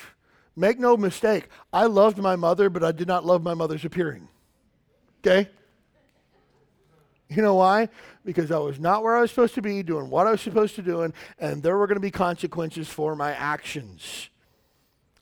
make 0.55 0.79
no 0.79 0.97
mistake, 0.97 1.47
I 1.71 1.85
loved 1.85 2.17
my 2.17 2.35
mother, 2.35 2.69
but 2.69 2.83
I 2.83 2.91
did 2.91 3.07
not 3.07 3.25
love 3.25 3.43
my 3.43 3.53
mother's 3.53 3.85
appearing. 3.85 4.27
Okay? 5.25 5.49
You 7.29 7.43
know 7.43 7.55
why? 7.55 7.89
Because 8.25 8.51
I 8.51 8.57
was 8.57 8.79
not 8.79 9.03
where 9.03 9.15
I 9.15 9.21
was 9.21 9.29
supposed 9.29 9.53
to 9.55 9.61
be, 9.61 9.83
doing 9.83 10.09
what 10.09 10.25
I 10.25 10.31
was 10.31 10.41
supposed 10.41 10.75
to 10.75 10.81
do, 10.81 11.11
and 11.39 11.63
there 11.63 11.77
were 11.77 11.85
going 11.85 11.95
to 11.97 12.01
be 12.01 12.11
consequences 12.11 12.87
for 12.87 13.15
my 13.15 13.33
actions. 13.33 14.29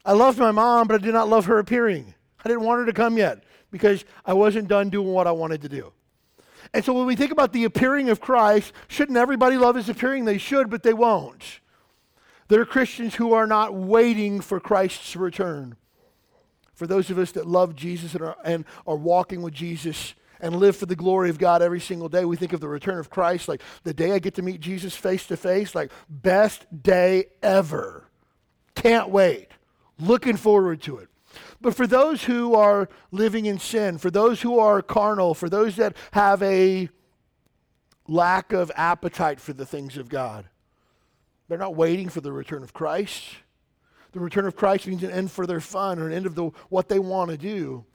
I 0.05 0.13
loved 0.13 0.39
my 0.39 0.51
mom, 0.51 0.87
but 0.87 1.01
I 1.01 1.03
did 1.05 1.13
not 1.13 1.27
love 1.27 1.45
her 1.45 1.59
appearing. 1.59 2.13
I 2.43 2.47
didn't 2.47 2.63
want 2.63 2.79
her 2.79 2.85
to 2.85 2.93
come 2.93 3.17
yet 3.17 3.43
because 3.71 4.05
I 4.25 4.33
wasn't 4.33 4.69
done 4.69 4.89
doing 4.89 5.11
what 5.11 5.27
I 5.27 5.31
wanted 5.31 5.61
to 5.63 5.69
do. 5.69 5.91
And 6.73 6.85
so 6.85 6.93
when 6.93 7.05
we 7.05 7.17
think 7.17 7.31
about 7.31 7.51
the 7.51 7.65
appearing 7.65 8.09
of 8.09 8.21
Christ, 8.21 8.71
shouldn't 8.87 9.17
everybody 9.17 9.57
love 9.57 9.75
his 9.75 9.89
appearing? 9.89 10.23
They 10.23 10.37
should, 10.37 10.69
but 10.69 10.83
they 10.83 10.93
won't. 10.93 11.59
There 12.47 12.61
are 12.61 12.65
Christians 12.65 13.15
who 13.15 13.33
are 13.33 13.47
not 13.47 13.73
waiting 13.73 14.39
for 14.39 14.61
Christ's 14.61 15.17
return. 15.17 15.75
For 16.73 16.87
those 16.87 17.09
of 17.09 17.17
us 17.17 17.33
that 17.33 17.45
love 17.47 17.75
Jesus 17.75 18.13
and 18.13 18.23
are, 18.23 18.37
and 18.45 18.63
are 18.85 18.95
walking 18.95 19.41
with 19.41 19.53
Jesus, 19.53 20.13
and 20.41 20.55
live 20.55 20.75
for 20.75 20.85
the 20.85 20.95
glory 20.95 21.29
of 21.29 21.37
God 21.37 21.61
every 21.61 21.79
single 21.79 22.09
day. 22.09 22.25
We 22.25 22.35
think 22.35 22.53
of 22.53 22.59
the 22.59 22.67
return 22.67 22.97
of 22.97 23.09
Christ 23.09 23.47
like 23.47 23.61
the 23.83 23.93
day 23.93 24.11
I 24.11 24.19
get 24.19 24.35
to 24.35 24.41
meet 24.41 24.59
Jesus 24.61 24.95
face 24.95 25.25
to 25.27 25.37
face, 25.37 25.75
like 25.75 25.91
best 26.09 26.65
day 26.83 27.25
ever. 27.41 28.09
Can't 28.75 29.09
wait. 29.09 29.49
Looking 29.99 30.37
forward 30.37 30.81
to 30.83 30.97
it. 30.97 31.09
But 31.59 31.75
for 31.75 31.87
those 31.87 32.23
who 32.23 32.55
are 32.55 32.89
living 33.11 33.45
in 33.45 33.59
sin, 33.59 33.97
for 33.97 34.11
those 34.11 34.41
who 34.41 34.59
are 34.59 34.81
carnal, 34.81 35.33
for 35.33 35.49
those 35.49 35.75
that 35.77 35.95
have 36.11 36.41
a 36.43 36.89
lack 38.07 38.53
of 38.53 38.71
appetite 38.75 39.39
for 39.39 39.53
the 39.53 39.65
things 39.65 39.97
of 39.97 40.09
God, 40.09 40.45
they're 41.47 41.57
not 41.57 41.75
waiting 41.75 42.09
for 42.09 42.21
the 42.21 42.31
return 42.31 42.63
of 42.63 42.73
Christ. 42.73 43.23
The 44.11 44.19
return 44.19 44.45
of 44.45 44.55
Christ 44.55 44.87
means 44.87 45.03
an 45.03 45.11
end 45.11 45.31
for 45.31 45.45
their 45.45 45.59
fun 45.59 45.99
or 45.99 46.07
an 46.07 46.13
end 46.13 46.25
of 46.25 46.35
the, 46.35 46.45
what 46.69 46.89
they 46.89 46.99
want 46.99 47.31
to 47.31 47.37
do. 47.37 47.85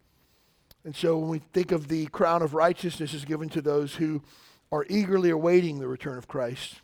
And 0.84 0.96
so 0.96 1.16
when 1.18 1.28
we 1.28 1.38
think 1.38 1.70
of 1.70 1.88
the 1.88 2.06
crown 2.06 2.42
of 2.42 2.54
righteousness 2.54 3.14
is 3.14 3.24
given 3.24 3.48
to 3.50 3.62
those 3.62 3.94
who 3.94 4.22
are 4.72 4.84
eagerly 4.88 5.30
awaiting 5.30 5.78
the 5.78 5.86
return 5.86 6.18
of 6.18 6.26
Christ. 6.26 6.80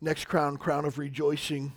Next 0.00 0.26
crown, 0.26 0.56
crown 0.56 0.84
of 0.84 0.98
rejoicing. 0.98 1.72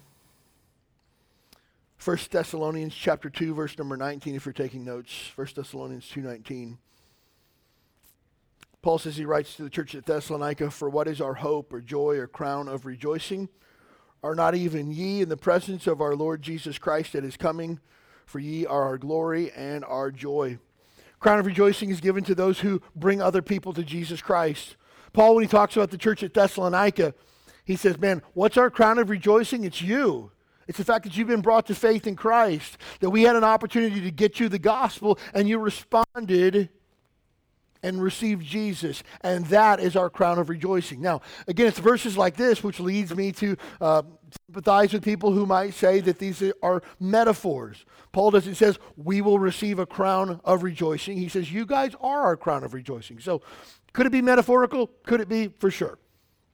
1 2.04 2.18
Thessalonians 2.32 2.96
chapter 2.96 3.30
2 3.30 3.54
verse 3.54 3.78
number 3.78 3.98
19 3.98 4.36
if 4.36 4.46
you're 4.46 4.54
taking 4.54 4.86
notes. 4.86 5.32
1 5.36 5.48
Thessalonians 5.56 6.08
2:19. 6.10 6.78
Paul 8.82 9.00
says 9.00 9.18
he 9.18 9.26
writes 9.26 9.56
to 9.56 9.64
the 9.64 9.70
church 9.70 9.94
at 9.96 10.06
Thessalonica, 10.06 10.72
"For 10.72 10.90
what 10.90 11.10
is 11.10 11.20
our 11.20 11.34
hope 11.34 11.74
or 11.74 11.82
joy 11.82 12.18
or 12.18 12.28
crown 12.28 12.70
of 12.70 12.86
rejoicing? 12.86 13.50
Are 14.24 14.36
not 14.36 14.56
even 14.56 14.92
ye 14.92 15.22
in 15.22 15.28
the 15.28 15.36
presence 15.36 15.88
of 15.88 16.00
our 16.00 16.16
Lord 16.16 16.42
Jesus 16.42 16.78
Christ 16.78 17.16
at 17.16 17.24
his 17.24 17.36
coming?" 17.36 17.82
For 18.30 18.40
ye 18.40 18.64
are 18.66 18.84
our 18.84 18.98
glory 19.00 19.52
and 19.56 19.84
our 19.86 20.12
joy. 20.12 20.60
Crown 21.20 21.40
of 21.40 21.48
rejoicing 21.48 21.90
is 21.90 22.00
given 22.00 22.24
to 22.26 22.36
those 22.36 22.60
who 22.60 22.82
bring 22.96 23.22
other 23.22 23.42
people 23.42 23.74
to 23.74 23.84
Jesus 23.84 24.22
Christ. 24.22 24.76
Paul, 25.14 25.36
when 25.36 25.44
he 25.44 25.50
talks 25.50 25.76
about 25.76 25.90
the 25.90 25.98
church 25.98 26.22
at 26.22 26.34
Thessalonica, 26.34 27.16
he 27.66 27.76
says, 27.76 27.98
Man, 27.98 28.22
what's 28.34 28.56
our 28.56 28.70
crown 28.70 29.00
of 29.00 29.10
rejoicing? 29.10 29.64
It's 29.64 29.82
you. 29.82 30.32
It's 30.68 30.78
the 30.78 30.86
fact 30.86 31.06
that 31.06 31.18
you've 31.18 31.28
been 31.28 31.42
brought 31.42 31.66
to 31.66 31.76
faith 31.76 32.06
in 32.06 32.16
Christ, 32.16 32.78
that 33.00 33.10
we 33.10 33.24
had 33.24 33.36
an 33.36 33.44
opportunity 33.44 34.00
to 34.02 34.12
get 34.12 34.40
you 34.40 34.48
the 34.48 34.60
gospel 34.60 35.18
and 35.34 35.50
you 35.50 35.58
responded 35.58 36.70
and 37.84 38.02
receive 38.02 38.42
Jesus. 38.42 39.04
And 39.22 39.46
that 39.48 39.80
is 39.80 39.96
our 39.96 40.10
crown 40.10 40.40
of 40.40 40.50
rejoicing. 40.50 41.02
Now, 41.02 41.22
again, 41.48 41.68
it's 41.68 41.80
verses 41.80 42.18
like 42.18 42.36
this 42.36 42.64
which 42.64 42.80
leads 42.80 43.16
me 43.16 43.32
to 43.34 43.58
uh, 43.80 44.02
sympathize 44.48 44.94
with 44.94 45.04
people 45.04 45.32
who 45.32 45.46
might 45.46 45.74
say 45.74 46.00
that 46.02 46.20
these 46.20 46.44
are 46.62 46.82
metaphors. 47.00 47.86
Paul 48.12 48.32
doesn't 48.32 48.56
says 48.56 48.80
we 48.98 49.22
will 49.22 49.40
receive 49.40 49.80
a 49.80 49.86
crown 49.86 50.42
of 50.44 50.64
rejoicing. 50.64 51.18
He 51.18 51.30
says 51.30 51.52
you 51.52 51.66
guys 51.66 51.94
are 52.02 52.22
our 52.22 52.38
crown 52.38 52.64
of 52.64 52.74
rejoicing. 52.74 53.20
So 53.20 53.42
could 53.94 54.06
it 54.06 54.12
be 54.12 54.22
metaphorical? 54.22 54.88
Could 55.04 55.22
it 55.22 55.30
be 55.30 55.48
for 55.60 55.72
sure? 55.72 55.98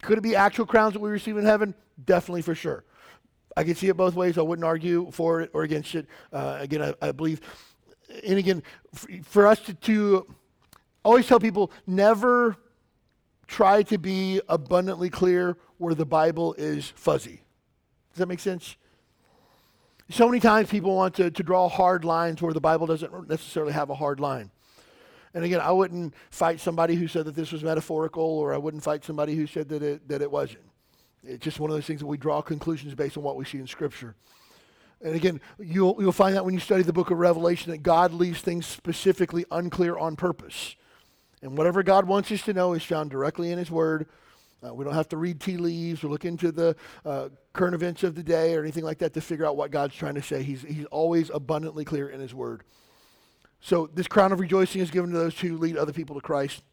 Could 0.02 0.18
it 0.18 0.22
be 0.22 0.36
actual 0.36 0.66
crowns 0.66 0.94
that 0.94 1.00
we 1.00 1.10
receive 1.10 1.38
in 1.38 1.46
heaven? 1.46 1.74
Definitely 2.04 2.44
for 2.44 2.56
sure. 2.56 2.84
I 3.58 3.64
can 3.64 3.76
see 3.76 3.88
it 3.88 3.98
both 3.98 4.16
ways. 4.16 4.38
I 4.38 4.42
wouldn't 4.42 4.66
argue 4.66 5.10
for 5.12 5.42
it 5.42 5.50
or 5.54 5.64
against 5.64 5.96
it. 5.96 6.08
Uh, 6.32 6.58
again, 6.60 6.82
I, 6.82 6.94
I, 7.02 7.12
believe, 7.12 7.42
and 8.26 8.38
again, 8.38 8.64
for 9.24 9.48
us 9.48 9.60
to, 9.62 9.74
to 9.74 10.36
always 11.06 11.28
tell 11.28 11.39
people 11.39 11.72
never 11.88 12.58
try 13.48 13.84
to 13.84 13.98
be 13.98 14.41
abundantly 14.50 15.10
clear 15.10 15.58
where 15.78 15.94
the 15.94 16.06
Bible 16.06 16.54
is 16.58 16.91
fuzzy. 16.96 17.41
Does 18.12 18.20
that 18.20 18.28
make 18.28 18.39
sense? 18.39 18.76
So 20.10 20.28
many 20.28 20.39
times 20.39 20.70
people 20.70 20.96
want 20.96 21.15
to, 21.15 21.32
to 21.32 21.44
draw 21.44 21.68
hard 21.70 22.06
lines 22.06 22.41
where 22.41 22.54
the 22.54 22.62
Bible 22.62 22.88
doesn't 22.88 23.30
necessarily 23.30 23.74
have 23.74 23.89
a 23.89 23.96
hard 23.96 24.20
line. 24.20 24.52
And 25.34 25.44
again, 25.44 25.60
I 25.60 25.72
wouldn't 25.72 26.13
fight 26.30 26.60
somebody 26.60 26.96
who 26.96 27.08
said 27.08 27.26
that 27.26 27.36
this 27.36 27.52
was 27.52 27.63
metaphorical, 27.63 28.24
or 28.24 28.54
I 28.54 28.58
wouldn't 28.58 28.84
fight 28.84 29.04
somebody 29.04 29.36
who 29.36 29.48
said 29.48 29.68
that 29.70 29.84
it, 29.84 30.08
that 30.08 30.22
it 30.22 30.32
wasn't. 30.32 30.63
It's 31.24 31.44
just 31.44 31.60
one 31.60 31.70
of 31.70 31.76
those 31.76 31.86
things 31.86 32.00
that 32.00 32.06
we 32.06 32.18
draw 32.18 32.41
conclusions 32.41 32.96
based 32.96 33.18
on 33.18 33.24
what 33.24 33.36
we 33.36 33.46
see 33.46 33.58
in 33.58 33.68
Scripture. 33.68 34.15
And 35.02 35.15
again, 35.15 35.41
you'll, 35.60 35.98
you'll 36.00 36.12
find 36.12 36.36
that 36.36 36.46
when 36.46 36.54
you 36.54 36.60
study 36.60 36.84
the 36.84 36.94
book 36.94 37.12
of 37.12 37.18
Revelation 37.18 37.72
that 37.72 37.80
God 37.80 38.13
leaves 38.13 38.41
things 38.41 38.65
specifically 38.65 39.44
unclear 39.52 39.98
on 39.98 40.15
purpose. 40.15 40.76
And 41.45 41.55
whatever 41.55 41.84
God 41.84 42.08
wants 42.08 42.31
us 42.31 42.41
to 42.45 42.53
know 42.53 42.73
is 42.73 42.81
found 42.81 43.12
directly 43.12 43.51
in 43.51 43.60
His 43.60 43.69
Word. 43.69 44.08
Uh, 44.65 44.73
we 44.73 44.84
don't 44.84 44.95
have 44.95 45.10
to 45.10 45.17
read 45.17 45.39
tea 45.39 45.58
leaves 45.58 46.03
or 46.03 46.08
look 46.08 46.25
into 46.25 46.51
the 46.51 46.75
uh, 47.05 47.29
current 47.53 47.75
events 47.75 48.03
of 48.03 48.15
the 48.15 48.23
day 48.23 48.55
or 48.55 48.63
anything 48.63 48.84
like 48.84 48.97
that 48.97 49.13
to 49.13 49.21
figure 49.21 49.45
out 49.45 49.55
what 49.55 49.69
God's 49.69 49.93
trying 49.93 50.15
to 50.15 50.23
say. 50.23 50.41
He's, 50.41 50.63
he's 50.63 50.86
always 50.86 51.29
abundantly 51.31 51.86
clear 51.86 52.10
in 52.10 52.19
His 52.19 52.34
Word. 52.34 52.63
So, 53.62 53.88
this 53.93 54.08
crown 54.08 54.31
of 54.31 54.39
rejoicing 54.39 54.81
is 54.81 54.89
given 54.89 55.12
to 55.12 55.17
those 55.19 55.39
who 55.39 55.55
lead 55.60 55.77
other 55.77 55.93
people 55.93 56.15
to 56.15 56.21
Christ. 56.21 56.63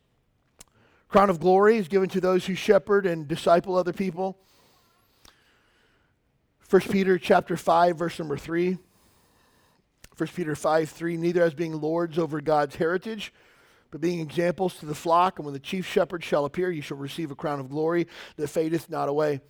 Crown 1.10 1.28
of 1.28 1.38
glory 1.38 1.76
is 1.76 1.86
given 1.86 2.08
to 2.08 2.20
those 2.22 2.46
who 2.46 2.54
shepherd 2.54 3.04
and 3.04 3.28
disciple 3.28 3.76
other 3.76 3.92
people. 3.92 4.38
1 6.70 6.80
Peter 6.90 7.18
chapter 7.18 7.58
5, 7.58 7.98
verse 7.98 8.18
number 8.18 8.38
3. 8.38 8.78
1 10.16 10.28
Peter 10.34 10.54
5, 10.54 10.88
3. 10.88 11.16
Neither 11.18 11.42
as 11.42 11.52
being 11.52 11.78
lords 11.78 12.18
over 12.18 12.40
God's 12.40 12.76
heritage, 12.76 13.34
but 13.92 14.00
being 14.00 14.18
examples 14.18 14.74
to 14.78 14.86
the 14.86 14.94
flock. 14.94 15.38
And 15.38 15.46
when 15.46 15.52
the 15.52 15.60
chief 15.60 15.86
shepherd 15.86 16.24
shall 16.24 16.44
appear, 16.46 16.72
you 16.72 16.82
shall 16.82 16.96
receive 16.96 17.30
a 17.30 17.36
crown 17.36 17.60
of 17.60 17.68
glory 17.68 18.08
that 18.36 18.48
fadeth 18.48 18.90
not 18.90 19.08
away. 19.08 19.40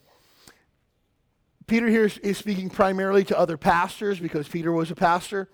Peter 1.66 1.88
here 1.88 2.10
is 2.22 2.36
speaking 2.36 2.68
primarily 2.68 3.24
to 3.24 3.38
other 3.38 3.56
pastors 3.56 4.18
because 4.18 4.48
Peter 4.48 4.72
was 4.72 4.90
a 4.90 4.96
pastor. 4.96 5.48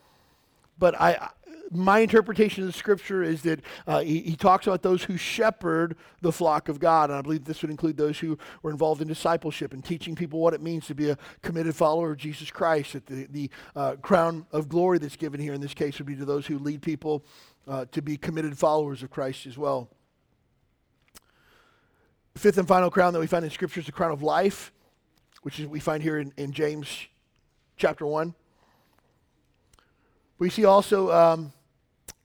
But 0.79 0.98
I, 0.98 1.29
my 1.70 1.98
interpretation 1.98 2.62
of 2.62 2.68
the 2.68 2.79
scripture 2.79 3.22
is 3.22 3.42
that 3.42 3.61
uh, 3.87 4.01
he, 4.01 4.20
he, 4.20 4.37
talks 4.37 4.66
about 4.66 4.83
those 4.83 5.03
who 5.03 5.16
shepherd 5.16 5.96
the 6.22 6.33
flock 6.33 6.68
of 6.68 6.79
God. 6.81 7.11
And 7.11 7.18
I 7.18 7.22
believe 7.22 7.44
this 7.44 7.62
would 7.62 7.70
include 7.70 7.96
those 7.96 8.18
who 8.18 8.38
were 8.62 8.70
involved 8.70 9.03
in 9.03 9.09
discipleship 9.09 9.72
and 9.72 9.85
teaching 9.85 10.14
people 10.14 10.40
what 10.40 10.55
it 10.55 10.62
means 10.62 10.87
to 10.87 10.94
be 10.94 11.11
a 11.11 11.18
committed 11.42 11.74
follower 11.74 12.12
of 12.12 12.16
Jesus 12.16 12.51
Christ. 12.51 12.94
That 12.94 13.07
the, 13.07 13.27
the 13.27 13.51
uh, 13.77 13.96
crown 13.96 14.46
of 14.51 14.68
glory 14.68 14.98
that's 14.98 15.16
given 15.16 15.40
here 15.40 15.53
in 15.53 15.61
this 15.61 15.74
case 15.74 15.98
would 15.98 16.07
be 16.07 16.16
to 16.16 16.24
those 16.24 16.46
who 16.46 16.59
lead 16.59 16.81
people 16.81 17.24
uh, 17.68 17.85
to 17.92 18.02
be 18.02 18.16
committed 18.16 18.57
followers 18.57 19.02
of 19.02 19.11
Christ 19.11 19.46
as 19.46 19.59
well. 19.59 19.90
Fifth 22.35 22.59
and 22.59 22.66
final 22.66 22.90
crown 22.90 23.12
that 23.12 23.20
we 23.20 23.26
find 23.26 23.44
in 23.44 23.50
scripture 23.50 23.81
is 23.81 23.87
the 23.87 23.92
crown 23.92 24.12
of 24.12 24.22
life, 24.22 24.72
which 25.42 25.61
is 25.61 25.66
we 25.66 25.81
find 25.81 26.02
here 26.02 26.18
in, 26.18 26.33
in 26.37 26.52
James 26.52 27.07
chapter 27.76 28.07
1. 28.07 28.35
We 30.38 30.50
see 30.50 30.64
also 30.64 31.11
um, 31.11 31.52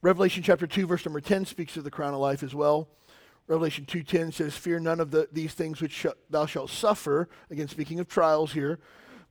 Revelation 0.02 0.44
chapter 0.44 0.68
2, 0.68 0.86
verse 0.86 1.06
number 1.06 1.20
10 1.20 1.46
speaks 1.46 1.78
of 1.78 1.84
the 1.84 1.92
crown 1.92 2.14
of 2.14 2.20
life 2.20 2.44
as 2.44 2.54
well. 2.54 2.88
Revelation 3.48 3.86
2.10 3.86 4.34
says, 4.34 4.56
Fear 4.56 4.80
none 4.80 5.00
of 5.00 5.12
the, 5.12 5.28
these 5.32 5.54
things 5.54 5.82
which 5.82 5.92
sh- 5.92 6.06
thou 6.30 6.46
shalt 6.46 6.70
suffer. 6.70 7.28
Again, 7.50 7.68
speaking 7.68 8.00
of 8.00 8.08
trials 8.08 8.54
here. 8.54 8.80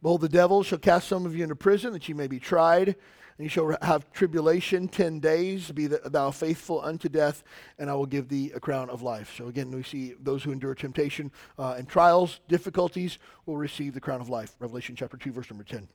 Behold, 0.03 0.21
the 0.21 0.29
devil 0.29 0.63
shall 0.63 0.79
cast 0.79 1.09
some 1.09 1.25
of 1.25 1.37
you 1.37 1.45
into 1.45 1.55
prison, 1.55 1.93
that 1.93 2.09
ye 2.09 2.15
may 2.15 2.27
be 2.27 2.41
tried. 2.41 2.89
And 2.89 3.47
you 3.47 3.49
shall 3.49 3.77
have 3.81 4.13
tribulation 4.13 4.89
ten 4.89 5.21
days. 5.21 5.71
Be 5.71 5.87
thou 5.87 6.31
faithful 6.33 6.83
unto 6.83 7.09
death, 7.09 7.43
and 7.79 7.89
I 7.89 7.95
will 7.95 8.07
give 8.07 8.29
thee 8.29 8.53
a 8.55 8.61
crown 8.61 8.91
of 8.91 9.01
life. 9.01 9.35
So 9.37 9.47
again, 9.47 9.71
we 9.71 9.83
see 9.83 10.15
those 10.21 10.43
who 10.43 10.53
endure 10.53 10.75
temptation 10.75 11.33
uh, 11.59 11.77
and 11.79 11.89
trials, 11.89 12.41
difficulties, 12.49 13.19
will 13.47 13.57
receive 13.57 13.95
the 13.95 14.01
crown 14.01 14.21
of 14.21 14.29
life. 14.29 14.55
Revelation 14.59 14.97
chapter 14.97 15.17
2, 15.17 15.33
verse 15.33 15.51
number 15.51 15.65
10. 15.65 15.89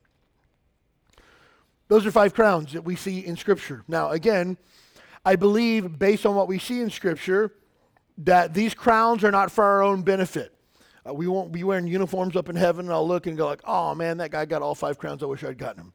Those 1.86 2.04
are 2.06 2.10
five 2.10 2.34
crowns 2.34 2.72
that 2.72 2.82
we 2.82 2.96
see 2.96 3.24
in 3.24 3.36
Scripture. 3.36 3.84
Now, 3.86 4.10
again, 4.10 4.58
I 5.24 5.36
believe, 5.36 5.98
based 5.98 6.26
on 6.26 6.34
what 6.34 6.48
we 6.48 6.58
see 6.58 6.80
in 6.80 6.90
Scripture, 6.90 7.52
that 8.18 8.52
these 8.52 8.74
crowns 8.74 9.22
are 9.22 9.30
not 9.30 9.52
for 9.52 9.64
our 9.64 9.82
own 9.82 10.02
benefit. 10.02 10.57
Uh, 11.08 11.12
we 11.12 11.26
won't 11.26 11.52
be 11.52 11.64
wearing 11.64 11.86
uniforms 11.86 12.36
up 12.36 12.48
in 12.48 12.56
heaven, 12.56 12.86
and 12.86 12.92
I'll 12.92 13.06
look 13.06 13.26
and 13.26 13.36
go 13.36 13.46
like, 13.46 13.62
"Oh 13.64 13.94
man, 13.94 14.18
that 14.18 14.30
guy 14.30 14.44
got 14.44 14.62
all 14.62 14.74
five 14.74 14.98
crowns. 14.98 15.22
I 15.22 15.26
wish 15.26 15.44
I'd 15.44 15.58
gotten 15.58 15.84
them." 15.84 15.92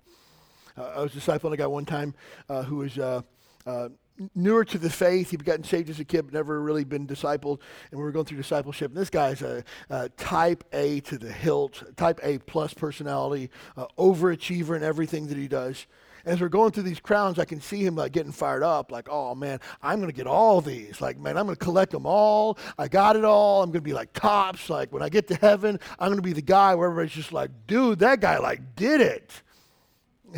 Uh, 0.77 0.93
I 0.95 1.01
was 1.01 1.11
discipling 1.11 1.53
a 1.53 1.57
guy 1.57 1.67
one 1.67 1.85
time 1.85 2.15
uh, 2.49 2.63
who 2.63 2.77
was 2.77 2.97
uh, 2.97 3.21
uh, 3.65 3.89
newer 4.33 4.65
to 4.65 4.77
the 4.77 4.89
faith. 4.89 5.29
He'd 5.31 5.45
gotten 5.45 5.63
saved 5.63 5.89
as 5.89 5.99
a 5.99 6.05
kid, 6.05 6.23
but 6.23 6.33
never 6.33 6.61
really 6.61 6.83
been 6.83 7.05
discipled. 7.05 7.59
And 7.91 7.99
we 7.99 8.03
were 8.03 8.11
going 8.11 8.25
through 8.25 8.37
discipleship. 8.37 8.91
And 8.91 8.97
this 8.99 9.11
guy's 9.11 9.41
a, 9.43 9.63
a 9.89 10.09
type 10.09 10.63
A 10.73 10.99
to 11.01 11.17
the 11.17 11.31
hilt, 11.31 11.83
type 11.95 12.19
A 12.23 12.39
plus 12.39 12.73
personality, 12.73 13.51
overachiever 13.99 14.75
in 14.75 14.83
everything 14.83 15.27
that 15.27 15.37
he 15.37 15.47
does. 15.47 15.85
As 16.25 16.39
we're 16.39 16.47
going 16.49 16.71
through 16.71 16.83
these 16.83 17.01
crowns, 17.01 17.37
I 17.37 17.43
can 17.43 17.59
see 17.59 17.85
him 17.85 17.95
like 17.95 18.13
getting 18.13 18.31
fired 18.31 18.63
up, 18.63 18.91
like, 18.91 19.09
oh 19.09 19.35
man, 19.35 19.59
I'm 19.81 20.01
to 20.05 20.13
get 20.13 20.25
all 20.25 20.61
these. 20.61 21.01
Like, 21.01 21.17
man, 21.19 21.37
I'm 21.37 21.47
to 21.47 21.55
collect 21.55 21.91
them 21.91 22.05
all. 22.05 22.57
I 22.77 22.87
got 22.87 23.17
it 23.17 23.25
all. 23.25 23.61
I'm 23.61 23.73
to 23.73 23.81
be 23.81 23.93
like 23.93 24.13
tops. 24.13 24.69
Like, 24.69 24.93
when 24.93 25.03
I 25.03 25.09
get 25.09 25.27
to 25.27 25.35
heaven, 25.35 25.79
I'm 25.99 26.15
to 26.15 26.21
be 26.21 26.33
the 26.33 26.41
guy 26.41 26.75
where 26.75 26.89
everybody's 26.89 27.15
just 27.15 27.33
like, 27.33 27.51
dude, 27.67 27.99
that 27.99 28.21
guy 28.21 28.37
like 28.37 28.75
did 28.75 29.01
it. 29.01 29.41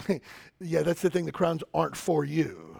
yeah, 0.60 0.82
that's 0.82 1.02
the 1.02 1.10
thing. 1.10 1.26
The 1.26 1.32
crowns 1.32 1.64
aren't 1.74 1.96
for 1.96 2.26
you. 2.26 2.80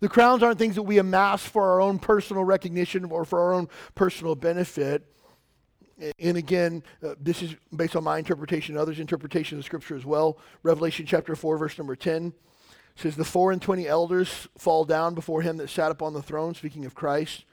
The 0.00 0.08
crowns 0.08 0.42
aren't 0.42 0.58
things 0.58 0.74
that 0.74 0.82
we 0.82 0.98
amass 0.98 1.44
for 1.44 1.70
our 1.70 1.80
own 1.80 1.98
personal 1.98 2.44
recognition 2.44 3.04
or 3.06 3.24
for 3.24 3.40
our 3.40 3.52
own 3.52 3.68
personal 3.94 4.34
benefit. 4.34 5.10
And 6.18 6.36
again, 6.36 6.82
uh, 7.02 7.14
this 7.18 7.42
is 7.42 7.56
based 7.74 7.96
on 7.96 8.04
my 8.04 8.18
interpretation, 8.18 8.76
others' 8.76 9.00
interpretation 9.00 9.58
of 9.58 9.64
scripture 9.64 9.96
as 9.96 10.04
well. 10.04 10.38
Revelation 10.62 11.06
chapter 11.06 11.34
4, 11.34 11.56
verse 11.56 11.78
number 11.78 11.96
10 11.96 12.34
says, 12.96 13.16
The 13.16 13.24
four 13.24 13.52
and 13.52 13.62
twenty 13.62 13.86
elders 13.86 14.48
fall 14.58 14.84
down 14.84 15.14
before 15.14 15.42
him 15.42 15.58
that 15.58 15.70
sat 15.70 15.90
upon 15.90 16.14
the 16.14 16.22
throne, 16.22 16.54
speaking 16.54 16.84
of 16.84 16.94
Christ, 16.94 17.44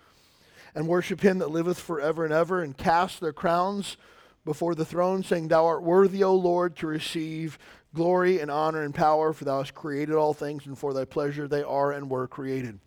and 0.73 0.88
worship 0.88 1.21
him 1.21 1.39
that 1.39 1.51
liveth 1.51 1.79
forever 1.79 2.23
and 2.23 2.34
ever, 2.34 2.62
and 2.62 2.75
cast 2.75 3.19
their 3.19 3.34
crowns 3.34 3.97
before 4.45 4.75
the 4.75 4.86
throne, 4.86 5.23
saying, 5.23 5.49
Thou 5.49 5.65
art 5.65 5.84
worthy, 5.84 6.23
O 6.23 6.36
Lord, 6.36 6.75
to 6.77 6.88
receive 6.88 7.58
glory 7.93 8.39
and 8.39 8.49
honor 8.49 8.82
and 8.82 8.95
power, 8.95 9.34
for 9.34 9.45
thou 9.45 9.60
hast 9.60 9.75
created 9.75 10.15
all 10.15 10.34
things, 10.34 10.65
and 10.65 10.77
for 10.77 10.93
thy 10.93 11.06
pleasure 11.06 11.47
they 11.47 11.63
are 11.63 11.91
and 11.91 12.10
were 12.10 12.27
created. 12.27 12.79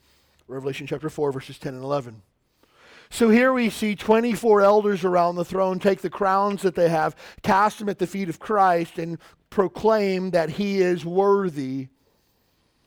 Revelation 0.48 0.86
chapter 0.86 1.08
4, 1.08 1.32
verses 1.32 1.58
10 1.58 1.74
and 1.74 1.82
11. 1.82 2.22
So 3.10 3.28
here 3.28 3.52
we 3.52 3.70
see 3.70 3.94
24 3.94 4.62
elders 4.62 5.04
around 5.04 5.36
the 5.36 5.44
throne 5.44 5.78
take 5.78 6.00
the 6.00 6.10
crowns 6.10 6.62
that 6.62 6.74
they 6.74 6.88
have, 6.88 7.16
cast 7.42 7.78
them 7.78 7.88
at 7.88 7.98
the 7.98 8.06
feet 8.06 8.28
of 8.28 8.38
Christ, 8.38 8.98
and 8.98 9.18
proclaim 9.50 10.30
that 10.30 10.50
he 10.50 10.80
is 10.80 11.04
worthy. 11.04 11.88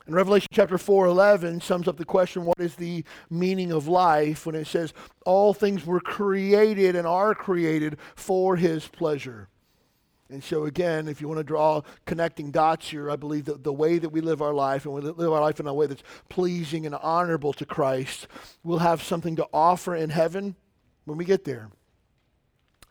And 0.05 0.15
Revelation 0.15 0.47
chapter 0.51 0.77
4 0.77 1.05
11 1.05 1.61
sums 1.61 1.87
up 1.87 1.97
the 1.97 2.05
question 2.05 2.45
what 2.45 2.59
is 2.59 2.75
the 2.75 3.03
meaning 3.29 3.71
of 3.71 3.87
life 3.87 4.45
when 4.45 4.55
it 4.55 4.65
says, 4.65 4.93
All 5.25 5.53
things 5.53 5.85
were 5.85 5.99
created 5.99 6.95
and 6.95 7.05
are 7.05 7.35
created 7.35 7.97
for 8.15 8.55
his 8.55 8.87
pleasure. 8.87 9.49
And 10.31 10.43
so, 10.43 10.65
again, 10.65 11.07
if 11.07 11.21
you 11.21 11.27
want 11.27 11.39
to 11.39 11.43
draw 11.43 11.81
connecting 12.05 12.51
dots 12.51 12.89
here, 12.89 13.09
I 13.09 13.15
believe 13.15 13.45
that 13.45 13.63
the 13.63 13.73
way 13.73 13.97
that 13.97 14.09
we 14.09 14.21
live 14.21 14.43
our 14.43 14.53
life 14.53 14.85
and 14.85 14.93
we 14.93 15.01
live 15.01 15.33
our 15.33 15.41
life 15.41 15.59
in 15.59 15.65
a 15.65 15.73
way 15.73 15.87
that's 15.87 16.03
pleasing 16.29 16.85
and 16.85 16.93
honorable 16.93 17.51
to 17.53 17.65
Christ, 17.65 18.27
we'll 18.63 18.79
have 18.79 19.01
something 19.01 19.35
to 19.37 19.47
offer 19.51 19.95
in 19.95 20.11
heaven 20.11 20.55
when 21.05 21.17
we 21.17 21.25
get 21.25 21.45
there. 21.45 21.71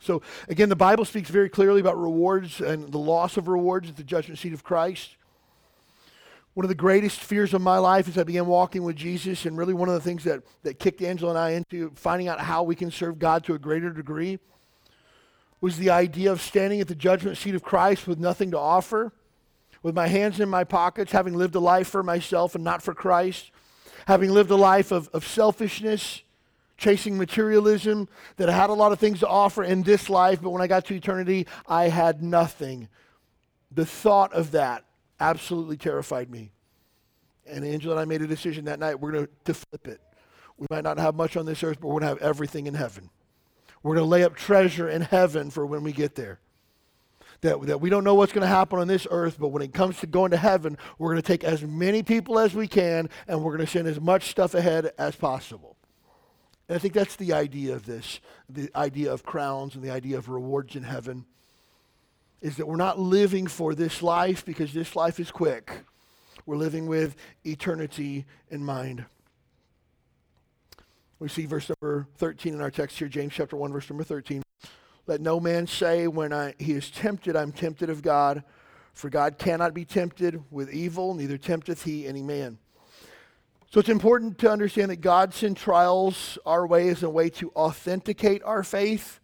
So, 0.01 0.21
again, 0.49 0.69
the 0.69 0.77
Bible 0.77 1.05
speaks 1.05 1.31
very 1.31 1.49
clearly 1.49 1.81
about 1.81 2.01
rewards 2.01 2.61
and 2.61 2.91
the 2.91 2.99
loss 2.99 3.37
of 3.37 3.47
rewards 3.47 3.89
at 3.89 3.97
the 3.97 4.05
judgment 4.05 4.41
seat 4.41 4.53
of 4.53 4.65
Christ. 4.65 5.17
One 6.55 6.65
of 6.65 6.69
the 6.69 6.75
greatest 6.75 7.21
fears 7.21 7.55
of 7.55 7.61
my 7.61 7.79
life 7.79 8.09
as 8.09 8.19
I 8.19 8.25
began 8.25 8.47
walking 8.47 8.83
with 8.83 8.97
Jesus, 8.97 9.47
and 9.47 9.57
really 9.57 9.75
one 9.75 9.89
of 9.89 9.95
the 9.95 10.01
things 10.01 10.25
that, 10.25 10.43
that 10.65 10.81
kicked 10.81 11.03
Angela 11.03 11.31
and 11.31 11.39
I 11.39 11.51
into 11.51 11.93
finding 11.95 12.27
out 12.27 12.41
how 12.41 12.65
we 12.65 12.75
can 12.75 12.91
serve 12.91 13.21
God 13.21 13.45
to 13.45 13.55
a 13.55 13.61
greater 13.61 13.91
degree 13.91 14.41
was 15.61 15.79
the 15.79 15.91
idea 15.91 16.31
of 16.31 16.41
standing 16.41 16.81
at 16.81 16.89
the 16.89 16.95
judgment 16.95 17.37
seat 17.37 17.55
of 17.55 17.63
Christ 17.63 18.07
with 18.07 18.19
nothing 18.19 18.51
to 18.53 18.59
offer, 18.59 19.13
with 19.83 19.95
my 19.95 20.07
hands 20.07 20.41
in 20.41 20.49
my 20.49 20.65
pockets, 20.65 21.13
having 21.13 21.35
lived 21.35 21.55
a 21.55 21.61
life 21.61 21.89
for 21.89 22.03
myself 22.03 22.55
and 22.55 22.65
not 22.65 22.83
for 22.83 22.95
Christ, 22.95 23.51
having 24.07 24.31
lived 24.31 24.51
a 24.51 24.57
life 24.57 24.93
of, 24.93 25.09
of 25.09 25.27
selfishness, 25.27 26.23
chasing 26.77 27.19
materialism, 27.19 28.09
that 28.37 28.49
I 28.49 28.53
had 28.53 28.71
a 28.71 28.75
lot 28.75 28.93
of 28.93 28.99
things 28.99 29.21
to 29.21 29.29
offer 29.29 29.65
in 29.65 29.83
this 29.83 30.09
life, 30.09 30.41
but 30.41 30.51
when 30.51 30.63
I 30.63 30.67
got 30.67 30.85
to 30.87 30.95
eternity, 30.95 31.47
I 31.67 31.89
had 31.89 32.23
nothing. 32.23 32.89
The 33.73 33.87
thought 33.87 34.33
of 34.33 34.53
that 34.53 34.85
absolutely 35.21 35.77
terrified 35.77 36.31
me. 36.31 36.53
And 37.47 37.65
Angela 37.65 37.95
and 37.95 38.01
I 38.01 38.05
made 38.05 38.23
a 38.23 38.27
decision 38.27 38.67
that 38.67 38.79
night 38.79 39.01
we're 39.01 39.13
going 39.13 39.29
to 39.45 39.55
flip 39.55 39.89
it. 39.89 40.01
We 40.57 40.67
might 40.71 40.85
not 40.85 40.99
have 40.99 41.15
much 41.15 41.37
on 41.37 41.47
this 41.47 41.63
earth, 41.63 41.79
but 41.81 41.89
we're 41.89 42.01
going 42.01 42.03
to 42.03 42.09
have 42.09 42.19
everything 42.19 42.67
in 42.67 42.75
heaven. 42.75 43.11
We're 43.83 43.95
going 43.95 44.05
to 44.05 44.11
lay 44.11 44.25
up 44.25 44.35
treasure 44.35 44.89
in 44.89 45.03
heaven 45.03 45.51
for 45.51 45.65
when 45.67 45.83
we 45.83 45.93
get 45.93 46.15
there. 46.15 46.41
That, 47.43 47.61
that 47.67 47.81
we 47.81 47.89
don't 47.89 48.03
know 48.03 48.15
what's 48.15 48.33
going 48.33 48.43
to 48.43 48.49
happen 48.49 48.81
on 48.81 48.89
this 48.89 49.07
earth, 49.11 49.39
but 49.39 49.49
when 49.49 49.63
it 49.63 49.73
comes 49.73 50.01
to 50.01 50.09
going 50.09 50.33
to 50.33 50.37
heaven, 50.37 50.77
we're 50.99 51.13
going 51.13 51.23
to 51.23 51.27
take 51.27 51.45
as 51.45 51.63
many 51.63 52.03
people 52.03 52.39
as 52.39 52.53
we 52.53 52.67
can 52.67 53.09
and 53.29 53.45
we're 53.45 53.57
going 53.57 53.65
to 53.65 53.71
send 53.71 53.87
as 53.87 54.01
much 54.01 54.31
stuff 54.31 54.55
ahead 54.55 54.91
as 54.99 55.15
possible. 55.15 55.77
And 56.69 56.77
I 56.77 56.79
think 56.79 56.95
that's 56.95 57.17
the 57.17 57.33
idea 57.33 57.75
of 57.75 57.87
this 57.87 58.21
the 58.49 58.71
idea 58.75 59.13
of 59.13 59.25
crowns 59.25 59.75
and 59.75 59.85
the 59.85 59.91
idea 59.91 60.19
of 60.19 60.29
rewards 60.29 60.77
in 60.77 60.83
heaven 60.83 61.27
is 62.41 62.57
that 62.57 62.67
we're 62.67 62.77
not 62.77 62.99
living 62.99 63.47
for 63.47 63.75
this 63.75 64.03
life 64.03 64.45
because 64.45 64.73
this 64.73 64.95
life 64.95 65.19
is 65.19 65.31
quick. 65.31 65.85
We're 66.47 66.57
living 66.57 66.87
with 66.87 67.17
eternity 67.45 68.27
in 68.51 68.65
mind. 68.65 69.05
We 71.19 71.29
see 71.29 71.47
verse 71.47 71.69
number 71.69 72.07
13 72.19 72.55
in 72.55 72.61
our 72.61 72.71
text 72.71 72.99
here, 72.99 73.09
James 73.09 73.33
chapter 73.35 73.57
1, 73.57 73.73
verse 73.73 73.91
number 73.91 74.05
13. 74.05 74.43
Let 75.07 75.21
no 75.21 75.41
man 75.41 75.67
say 75.67 76.07
when 76.07 76.33
I, 76.33 76.55
he 76.59 76.73
is 76.73 76.91
tempted, 76.91 77.35
I'm 77.35 77.51
tempted 77.51 77.91
of 77.91 78.03
God. 78.03 78.45
For 78.93 79.11
God 79.11 79.39
cannot 79.39 79.75
be 79.75 79.85
tempted 79.85 80.43
with 80.51 80.71
evil, 80.71 81.15
neither 81.15 81.39
tempteth 81.39 81.85
he 81.85 82.07
any 82.07 82.23
man. 82.23 82.59
So 83.71 83.81
it's 83.81 83.89
important 83.89 84.39
to 84.39 84.51
understand 84.51 84.91
that 84.91 85.01
God 85.01 85.35
sent 85.35 85.59
trials 85.59 86.39
our 86.47 86.67
way 86.67 86.89
as 86.89 87.03
a 87.03 87.11
way 87.11 87.31
to 87.31 87.51
authenticate 87.51 88.43
our 88.43 88.63
faith, 88.63 89.21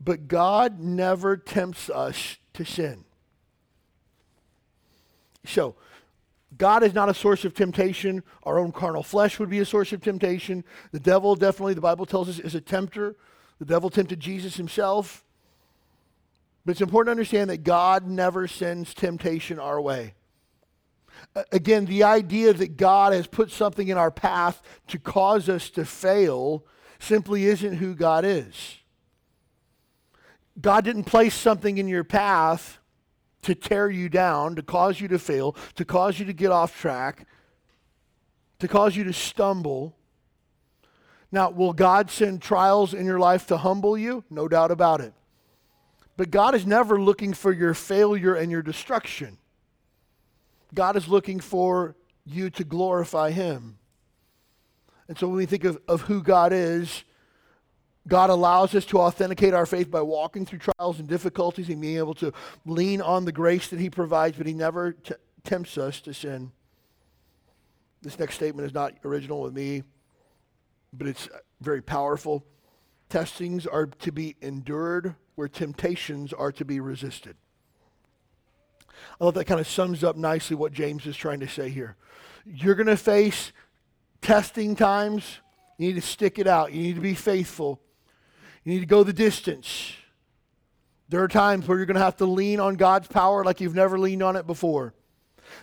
but 0.00 0.28
God 0.28 0.80
never 0.80 1.36
tempts 1.36 1.90
us 1.90 2.38
to 2.54 2.64
sin. 2.64 3.04
So, 5.44 5.76
God 6.58 6.82
is 6.82 6.94
not 6.94 7.08
a 7.08 7.14
source 7.14 7.44
of 7.44 7.54
temptation. 7.54 8.22
Our 8.44 8.58
own 8.58 8.72
carnal 8.72 9.02
flesh 9.02 9.38
would 9.38 9.50
be 9.50 9.58
a 9.58 9.64
source 9.64 9.92
of 9.92 10.00
temptation. 10.00 10.64
The 10.92 11.00
devil, 11.00 11.34
definitely, 11.34 11.74
the 11.74 11.80
Bible 11.80 12.06
tells 12.06 12.28
us, 12.28 12.38
is 12.38 12.54
a 12.54 12.60
tempter. 12.60 13.16
The 13.58 13.64
devil 13.64 13.90
tempted 13.90 14.20
Jesus 14.20 14.56
himself. 14.56 15.24
But 16.64 16.72
it's 16.72 16.80
important 16.80 17.08
to 17.08 17.12
understand 17.12 17.50
that 17.50 17.62
God 17.62 18.06
never 18.06 18.48
sends 18.48 18.94
temptation 18.94 19.58
our 19.58 19.80
way. 19.80 20.14
Again, 21.52 21.86
the 21.86 22.04
idea 22.04 22.52
that 22.52 22.76
God 22.76 23.12
has 23.12 23.26
put 23.26 23.50
something 23.50 23.88
in 23.88 23.98
our 23.98 24.10
path 24.10 24.62
to 24.88 24.98
cause 24.98 25.48
us 25.48 25.70
to 25.70 25.84
fail 25.84 26.64
simply 26.98 27.44
isn't 27.46 27.74
who 27.74 27.94
God 27.94 28.24
is. 28.24 28.78
God 30.60 30.84
didn't 30.84 31.04
place 31.04 31.34
something 31.34 31.78
in 31.78 31.88
your 31.88 32.04
path 32.04 32.78
to 33.46 33.54
tear 33.54 33.88
you 33.88 34.08
down, 34.08 34.56
to 34.56 34.62
cause 34.62 35.00
you 35.00 35.06
to 35.06 35.20
fail, 35.20 35.52
to 35.76 35.84
cause 35.84 36.18
you 36.18 36.24
to 36.24 36.32
get 36.32 36.50
off 36.50 36.76
track, 36.76 37.28
to 38.58 38.66
cause 38.66 38.96
you 38.96 39.04
to 39.04 39.12
stumble. 39.12 39.96
Now, 41.30 41.50
will 41.50 41.72
God 41.72 42.10
send 42.10 42.42
trials 42.42 42.92
in 42.92 43.06
your 43.06 43.20
life 43.20 43.46
to 43.46 43.56
humble 43.56 43.96
you? 43.96 44.24
No 44.30 44.48
doubt 44.48 44.72
about 44.72 45.00
it. 45.00 45.14
But 46.16 46.32
God 46.32 46.56
is 46.56 46.66
never 46.66 47.00
looking 47.00 47.34
for 47.34 47.52
your 47.52 47.72
failure 47.72 48.34
and 48.34 48.50
your 48.50 48.62
destruction. 48.62 49.38
God 50.74 50.96
is 50.96 51.06
looking 51.06 51.38
for 51.38 51.94
you 52.24 52.50
to 52.50 52.64
glorify 52.64 53.30
Him. 53.30 53.78
And 55.06 55.16
so 55.16 55.28
when 55.28 55.36
we 55.36 55.46
think 55.46 55.62
of, 55.62 55.78
of 55.86 56.00
who 56.02 56.20
God 56.20 56.52
is, 56.52 57.04
God 58.08 58.30
allows 58.30 58.74
us 58.74 58.84
to 58.86 58.98
authenticate 59.00 59.52
our 59.52 59.66
faith 59.66 59.90
by 59.90 60.02
walking 60.02 60.46
through 60.46 60.60
trials 60.60 61.00
and 61.00 61.08
difficulties 61.08 61.68
and 61.68 61.80
being 61.80 61.96
able 61.96 62.14
to 62.14 62.32
lean 62.64 63.00
on 63.00 63.24
the 63.24 63.32
grace 63.32 63.68
that 63.68 63.80
He 63.80 63.90
provides, 63.90 64.36
but 64.36 64.46
He 64.46 64.54
never 64.54 64.92
t- 64.92 65.14
tempts 65.42 65.76
us 65.76 66.00
to 66.02 66.14
sin. 66.14 66.52
This 68.02 68.18
next 68.18 68.34
statement 68.36 68.66
is 68.66 68.74
not 68.74 68.94
original 69.04 69.42
with 69.42 69.54
me, 69.54 69.82
but 70.92 71.08
it's 71.08 71.26
uh, 71.28 71.38
very 71.60 71.82
powerful. 71.82 72.44
Testings 73.08 73.66
are 73.66 73.86
to 73.86 74.12
be 74.12 74.36
endured 74.40 75.16
where 75.34 75.48
temptations 75.48 76.32
are 76.32 76.52
to 76.52 76.64
be 76.64 76.80
resisted. 76.80 77.36
I 79.20 79.24
love 79.24 79.34
that 79.34 79.44
kind 79.46 79.60
of 79.60 79.66
sums 79.66 80.04
up 80.04 80.16
nicely 80.16 80.56
what 80.56 80.72
James 80.72 81.06
is 81.06 81.16
trying 81.16 81.40
to 81.40 81.48
say 81.48 81.68
here. 81.68 81.96
You're 82.44 82.74
going 82.74 82.86
to 82.86 82.96
face 82.96 83.52
testing 84.22 84.76
times. 84.76 85.40
You 85.78 85.88
need 85.88 86.00
to 86.00 86.06
stick 86.06 86.38
it 86.38 86.46
out. 86.46 86.72
You 86.72 86.82
need 86.82 86.94
to 86.94 87.00
be 87.00 87.14
faithful. 87.14 87.80
You 88.66 88.72
need 88.72 88.80
to 88.80 88.86
go 88.86 89.04
the 89.04 89.12
distance. 89.12 89.92
There 91.08 91.22
are 91.22 91.28
times 91.28 91.68
where 91.68 91.78
you're 91.78 91.86
going 91.86 91.94
to 91.94 92.02
have 92.02 92.16
to 92.16 92.26
lean 92.26 92.58
on 92.58 92.74
God's 92.74 93.06
power 93.06 93.44
like 93.44 93.60
you've 93.60 93.76
never 93.76 93.96
leaned 93.96 94.24
on 94.24 94.34
it 94.34 94.44
before. 94.44 94.92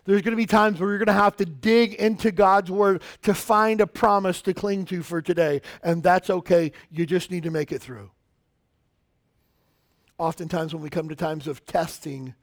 There's 0.06 0.22
going 0.22 0.32
to 0.32 0.38
be 0.38 0.46
times 0.46 0.80
where 0.80 0.88
you're 0.88 1.00
going 1.00 1.08
to 1.08 1.14
have 1.14 1.36
to 1.36 1.46
dig 1.46 1.96
into 1.96 2.32
God's 2.32 2.72
word 2.72 3.02
to 3.24 3.34
find 3.34 3.82
a 3.82 3.88
promise 3.88 4.42
to 4.44 4.54
cling 4.54 4.86
to 4.86 5.04
for 5.04 5.22
today. 5.22 5.60
And 5.84 6.02
that's 6.02 6.30
okay. 6.30 6.72
You 6.90 7.06
just 7.06 7.30
need 7.30 7.44
to 7.44 7.52
make 7.52 7.74
it 7.74 7.82
through. 7.82 8.10
Oftentimes, 10.18 10.74
when 10.74 10.82
we 10.82 10.90
come 10.90 11.10
to 11.10 11.16
times 11.16 11.46
of 11.46 11.66
testing, 11.66 12.36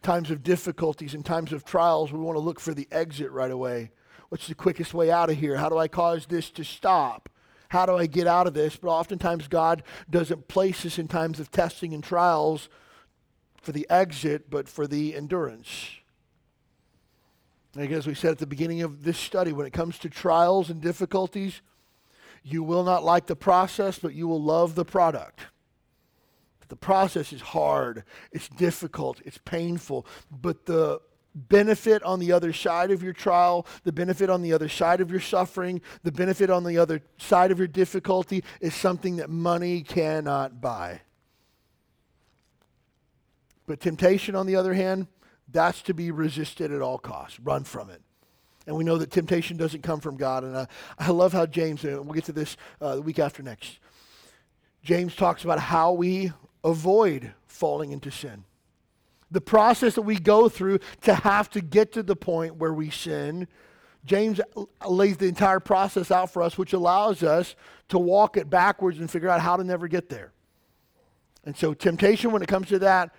times 0.00 0.30
of 0.30 0.42
difficulties, 0.42 1.12
and 1.12 1.22
times 1.22 1.52
of 1.52 1.66
trials, 1.66 2.12
we 2.12 2.18
want 2.18 2.36
to 2.36 2.40
look 2.40 2.60
for 2.60 2.72
the 2.72 2.88
exit 2.90 3.30
right 3.30 3.50
away. 3.50 3.90
What's 4.30 4.46
the 4.46 4.54
quickest 4.54 4.94
way 4.94 5.10
out 5.10 5.28
of 5.28 5.36
here? 5.36 5.58
How 5.58 5.68
do 5.68 5.76
I 5.76 5.86
cause 5.86 6.24
this 6.24 6.48
to 6.52 6.64
stop? 6.64 7.28
How 7.70 7.86
do 7.86 7.96
I 7.96 8.06
get 8.06 8.26
out 8.26 8.48
of 8.48 8.54
this? 8.54 8.76
But 8.76 8.88
oftentimes, 8.88 9.46
God 9.46 9.84
doesn't 10.10 10.48
place 10.48 10.84
us 10.84 10.98
in 10.98 11.06
times 11.06 11.38
of 11.38 11.52
testing 11.52 11.94
and 11.94 12.02
trials 12.02 12.68
for 13.62 13.70
the 13.70 13.86
exit, 13.88 14.50
but 14.50 14.68
for 14.68 14.88
the 14.88 15.14
endurance. 15.14 15.68
And 17.76 17.92
as 17.92 18.08
we 18.08 18.14
said 18.14 18.32
at 18.32 18.38
the 18.38 18.46
beginning 18.46 18.82
of 18.82 19.04
this 19.04 19.18
study, 19.18 19.52
when 19.52 19.66
it 19.66 19.72
comes 19.72 20.00
to 20.00 20.08
trials 20.10 20.68
and 20.68 20.80
difficulties, 20.80 21.62
you 22.42 22.64
will 22.64 22.82
not 22.82 23.04
like 23.04 23.26
the 23.26 23.36
process, 23.36 24.00
but 24.00 24.14
you 24.14 24.26
will 24.26 24.42
love 24.42 24.74
the 24.74 24.84
product. 24.84 25.40
The 26.68 26.76
process 26.76 27.32
is 27.32 27.40
hard, 27.40 28.02
it's 28.32 28.48
difficult, 28.48 29.20
it's 29.24 29.38
painful, 29.38 30.06
but 30.30 30.66
the 30.66 31.00
benefit 31.34 32.02
on 32.02 32.18
the 32.18 32.32
other 32.32 32.52
side 32.52 32.90
of 32.90 33.02
your 33.02 33.12
trial, 33.12 33.66
the 33.84 33.92
benefit 33.92 34.30
on 34.30 34.42
the 34.42 34.52
other 34.52 34.68
side 34.68 35.00
of 35.00 35.10
your 35.10 35.20
suffering, 35.20 35.80
the 36.02 36.12
benefit 36.12 36.50
on 36.50 36.64
the 36.64 36.78
other 36.78 37.02
side 37.18 37.50
of 37.50 37.58
your 37.58 37.68
difficulty 37.68 38.42
is 38.60 38.74
something 38.74 39.16
that 39.16 39.30
money 39.30 39.82
cannot 39.82 40.60
buy. 40.60 41.00
But 43.66 43.80
temptation, 43.80 44.34
on 44.34 44.46
the 44.46 44.56
other 44.56 44.74
hand, 44.74 45.06
that's 45.52 45.82
to 45.82 45.94
be 45.94 46.10
resisted 46.10 46.72
at 46.72 46.82
all 46.82 46.98
costs. 46.98 47.38
Run 47.40 47.64
from 47.64 47.90
it. 47.90 48.02
And 48.66 48.76
we 48.76 48.84
know 48.84 48.98
that 48.98 49.10
temptation 49.10 49.56
doesn't 49.56 49.82
come 49.82 50.00
from 50.00 50.16
God. 50.16 50.44
And 50.44 50.56
I, 50.56 50.66
I 50.98 51.10
love 51.10 51.32
how 51.32 51.46
James, 51.46 51.84
and 51.84 52.04
we'll 52.04 52.14
get 52.14 52.24
to 52.24 52.32
this 52.32 52.56
uh, 52.80 52.96
the 52.96 53.02
week 53.02 53.18
after 53.18 53.42
next, 53.42 53.78
James 54.82 55.14
talks 55.14 55.44
about 55.44 55.58
how 55.58 55.92
we 55.92 56.32
avoid 56.64 57.32
falling 57.46 57.92
into 57.92 58.10
sin 58.10 58.44
the 59.30 59.40
process 59.40 59.94
that 59.94 60.02
we 60.02 60.18
go 60.18 60.48
through 60.48 60.80
to 61.02 61.14
have 61.14 61.48
to 61.50 61.60
get 61.60 61.92
to 61.92 62.02
the 62.02 62.16
point 62.16 62.56
where 62.56 62.72
we 62.72 62.90
sin. 62.90 63.46
James 64.04 64.40
lays 64.86 65.16
the 65.18 65.26
entire 65.26 65.60
process 65.60 66.10
out 66.10 66.32
for 66.32 66.42
us, 66.42 66.58
which 66.58 66.72
allows 66.72 67.22
us 67.22 67.54
to 67.88 67.98
walk 67.98 68.36
it 68.36 68.48
backwards 68.50 68.98
and 68.98 69.10
figure 69.10 69.28
out 69.28 69.40
how 69.40 69.56
to 69.56 69.64
never 69.64 69.88
get 69.88 70.08
there. 70.08 70.32
And 71.44 71.56
so, 71.56 71.74
temptation, 71.74 72.32
when 72.32 72.42
it 72.42 72.48
comes 72.48 72.68
to 72.68 72.78
that, 72.80 73.14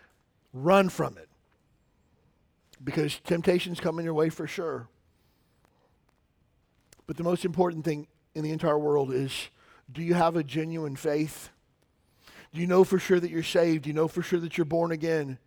run 0.53 0.89
from 0.89 1.17
it. 1.17 1.29
Because 2.83 3.19
temptation's 3.23 3.79
coming 3.79 4.05
your 4.05 4.13
way 4.13 4.29
for 4.29 4.47
sure. 4.47 4.87
But 7.07 7.17
the 7.17 7.23
most 7.23 7.45
important 7.45 7.85
thing 7.85 8.07
in 8.35 8.43
the 8.43 8.51
entire 8.51 8.79
world 8.79 9.11
is 9.11 9.49
do 9.91 10.01
you 10.01 10.13
have 10.13 10.35
a 10.35 10.43
genuine 10.43 10.95
faith? 10.95 11.49
Do 12.53 12.59
you 12.59 12.67
know 12.67 12.83
for 12.83 12.99
sure 12.99 13.19
that 13.19 13.29
you're 13.29 13.43
saved? 13.43 13.83
Do 13.83 13.89
you 13.89 13.93
know 13.93 14.07
for 14.07 14.21
sure 14.21 14.39
that 14.39 14.57
you're 14.57 14.65
born 14.65 14.91
again? 14.91 15.37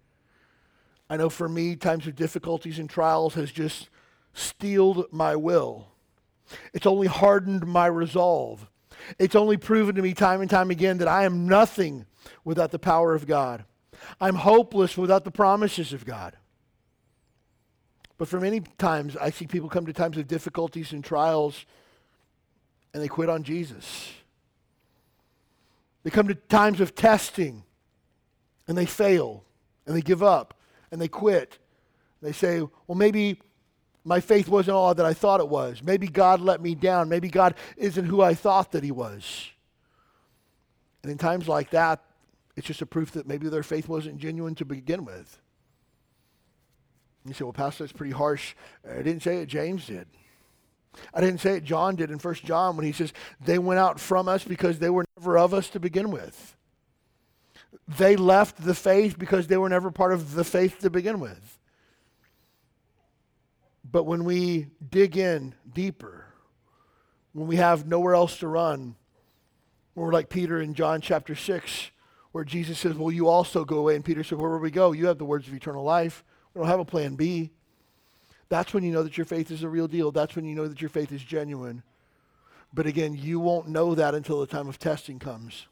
I 1.09 1.17
know 1.17 1.29
for 1.29 1.49
me, 1.49 1.77
times 1.77 2.07
of 2.07 2.17
difficulties 2.17 2.79
and 2.79 2.89
trials 2.89 3.35
has 3.35 3.53
just 3.53 3.89
steeled 4.33 5.07
my 5.11 5.37
will. 5.37 5.89
It's 6.73 6.87
only 6.87 7.07
hardened 7.07 7.67
my 7.67 7.87
resolve. 7.87 8.69
It's 9.19 9.35
only 9.35 9.57
proven 9.57 9.95
to 9.97 10.03
me 10.03 10.15
time 10.15 10.41
and 10.41 10.51
time 10.51 10.71
again 10.71 10.99
that 10.99 11.09
I 11.09 11.25
am 11.25 11.47
nothing 11.47 12.07
without 12.45 12.71
the 12.71 12.79
power 12.79 13.15
of 13.15 13.27
God. 13.27 13.65
I'm 14.21 14.37
hopeless 14.37 14.97
without 14.97 15.25
the 15.25 15.31
promises 15.31 15.93
of 15.93 16.05
God. 16.05 16.37
But 18.17 18.29
for 18.29 18.41
many 18.41 18.61
times, 18.79 19.17
I 19.17 19.31
see 19.31 19.47
people 19.47 19.69
come 19.69 19.87
to 19.87 19.93
times 19.93 20.17
of 20.17 20.29
difficulties 20.29 20.93
and 20.93 21.05
trials 21.05 21.67
and 22.93 23.03
they 23.03 23.09
quit 23.09 23.29
on 23.29 23.43
Jesus. 23.43 24.13
They 26.05 26.11
come 26.11 26.29
to 26.29 26.35
times 26.35 26.81
of 26.81 26.95
testing 26.95 27.65
and 28.69 28.79
they 28.79 28.87
fail 28.87 29.45
and 29.87 29.97
they 29.97 30.03
give 30.03 30.23
up 30.23 30.55
and 30.95 31.03
they 31.03 31.09
quit. 31.09 31.59
They 32.23 32.31
say, 32.31 32.61
well, 32.61 32.97
maybe 32.97 33.41
my 34.05 34.21
faith 34.21 34.49
wasn't 34.49 34.77
all 34.77 34.95
that 34.95 35.05
I 35.05 35.13
thought 35.13 35.41
it 35.41 35.49
was. 35.49 35.83
Maybe 35.83 36.07
God 36.07 36.41
let 36.41 36.63
me 36.63 36.77
down. 36.77 37.09
Maybe 37.09 37.29
God 37.29 37.57
isn't 37.77 38.05
who 38.05 38.23
I 38.23 38.35
thought 38.35 38.71
that 38.73 38.85
He 38.85 38.93
was. 38.93 39.51
And 41.03 41.11
in 41.11 41.19
times 41.19 41.49
like 41.49 41.71
that, 41.71 42.01
it's 42.55 42.69
just 42.69 42.81
a 42.81 42.87
proof 42.87 43.11
that 43.11 43.27
maybe 43.27 43.49
their 43.49 43.65
faith 43.65 43.89
wasn't 43.89 44.19
genuine 44.19 44.55
to 44.55 44.65
begin 44.65 45.05
with. 45.05 45.41
You 47.27 47.35
say, 47.35 47.43
well, 47.43 47.53
Pastor, 47.53 47.83
that's 47.83 47.93
pretty 47.93 48.13
harsh. 48.13 48.55
I 48.89 49.03
didn't 49.03 49.23
say 49.25 49.39
it, 49.39 49.47
James 49.47 49.87
did. 49.87 50.07
I 51.13 51.21
didn't 51.21 51.41
say 51.41 51.57
it, 51.57 51.65
John 51.65 51.97
did 51.97 52.13
in 52.13 52.21
First 52.21 52.45
John 52.45 52.77
when 52.77 52.87
he 52.87 52.93
says, 52.93 53.13
they 53.45 53.59
went 53.59 53.81
out 53.81 53.99
from 53.99 54.29
us 54.29 54.45
because 54.45 54.79
they 54.79 54.91
were 54.91 55.05
never 55.19 55.39
of 55.39 55.53
us 55.53 55.71
to 55.71 55.81
begin 55.81 56.13
with. 56.13 56.57
They 57.87 58.17
left 58.17 58.65
the 58.65 58.75
faith 58.75 59.19
because 59.19 59.47
they 59.47 59.57
were 59.57 59.69
never 59.69 59.91
part 59.91 60.13
of 60.13 60.35
the 60.35 60.45
faith 60.45 60.79
to 60.81 60.91
begin 60.91 61.21
with. 61.21 61.59
But 63.91 64.05
when 64.05 64.25
we 64.25 64.69
dig 64.91 65.17
in 65.17 65.55
deeper, 65.73 66.27
when 67.33 67.47
we 67.47 67.57
have 67.57 67.87
nowhere 67.87 68.15
else 68.15 68.39
to 68.39 68.49
run, 68.49 68.97
when 69.95 70.07
we're 70.07 70.13
like 70.13 70.29
Peter 70.29 70.61
in 70.61 70.75
John 70.75 71.01
chapter 71.01 71.35
6, 71.35 71.91
where 72.33 72.45
Jesus 72.45 72.79
says, 72.79 72.95
Will 72.95 73.13
you 73.13 73.29
also 73.29 73.65
go 73.65 73.79
away. 73.79 73.95
And 73.95 74.05
Peter 74.05 74.25
said, 74.25 74.41
Where 74.41 74.51
will 74.51 74.59
we 74.59 74.73
go? 74.73 74.93
You 74.93 75.07
have 75.07 75.19
the 75.19 75.25
words 75.25 75.47
of 75.47 75.55
eternal 75.55 75.85
life. 75.85 76.25
We 76.53 76.59
don't 76.59 76.69
have 76.69 76.81
a 76.81 76.85
plan 76.85 77.15
B. 77.15 77.51
That's 78.49 78.75
when 78.75 78.83
you 78.83 78.93
know 78.93 79.03
that 79.03 79.17
your 79.17 79.25
faith 79.25 79.51
is 79.51 79.63
a 79.63 79.69
real 79.69 79.89
deal. 79.89 80.11
That's 80.11 80.35
when 80.35 80.45
you 80.45 80.55
know 80.55 80.67
that 80.67 80.81
your 80.81 80.89
faith 80.89 81.13
is 81.13 81.23
genuine. 81.23 81.83
But 82.73 82.87
again, 82.87 83.15
you 83.15 83.39
won't 83.39 83.69
know 83.69 83.95
that 83.95 84.15
until 84.15 84.41
the 84.41 84.47
time 84.47 84.69
of 84.69 84.79
testing 84.79 85.19
comes. 85.19 85.67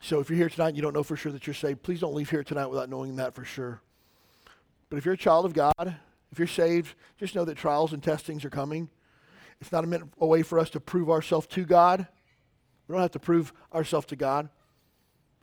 So 0.00 0.18
if 0.18 0.30
you're 0.30 0.38
here 0.38 0.48
tonight 0.48 0.68
and 0.68 0.76
you 0.76 0.82
don't 0.82 0.94
know 0.94 1.02
for 1.02 1.16
sure 1.16 1.30
that 1.30 1.46
you're 1.46 1.54
saved, 1.54 1.82
please 1.82 2.00
don't 2.00 2.14
leave 2.14 2.30
here 2.30 2.42
tonight 2.42 2.66
without 2.66 2.88
knowing 2.88 3.16
that 3.16 3.34
for 3.34 3.44
sure. 3.44 3.80
But 4.88 4.96
if 4.96 5.04
you're 5.04 5.14
a 5.14 5.18
child 5.18 5.44
of 5.44 5.52
God, 5.52 5.96
if 6.32 6.38
you're 6.38 6.48
saved, 6.48 6.94
just 7.18 7.34
know 7.34 7.44
that 7.44 7.56
trials 7.56 7.92
and 7.92 8.02
testings 8.02 8.44
are 8.44 8.50
coming. 8.50 8.88
It's 9.60 9.72
not 9.72 9.84
a, 9.84 9.86
minute, 9.86 10.08
a 10.18 10.26
way 10.26 10.42
for 10.42 10.58
us 10.58 10.70
to 10.70 10.80
prove 10.80 11.10
ourselves 11.10 11.46
to 11.48 11.64
God. 11.64 12.06
We 12.88 12.94
don't 12.94 13.02
have 13.02 13.10
to 13.12 13.18
prove 13.18 13.52
ourselves 13.74 14.06
to 14.06 14.16
God. 14.16 14.48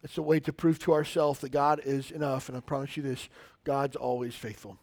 It's 0.03 0.17
a 0.17 0.21
way 0.21 0.39
to 0.41 0.53
prove 0.53 0.79
to 0.79 0.93
ourselves 0.93 1.39
that 1.41 1.49
God 1.49 1.81
is 1.83 2.11
enough. 2.11 2.49
And 2.49 2.57
I 2.57 2.61
promise 2.61 2.97
you 2.97 3.03
this 3.03 3.29
God's 3.63 3.95
always 3.95 4.35
faithful. 4.35 4.77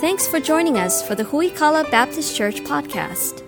Thanks 0.00 0.28
for 0.28 0.38
joining 0.38 0.78
us 0.78 1.06
for 1.06 1.16
the 1.16 1.24
Huikala 1.24 1.90
Baptist 1.90 2.36
Church 2.36 2.60
podcast. 2.60 3.47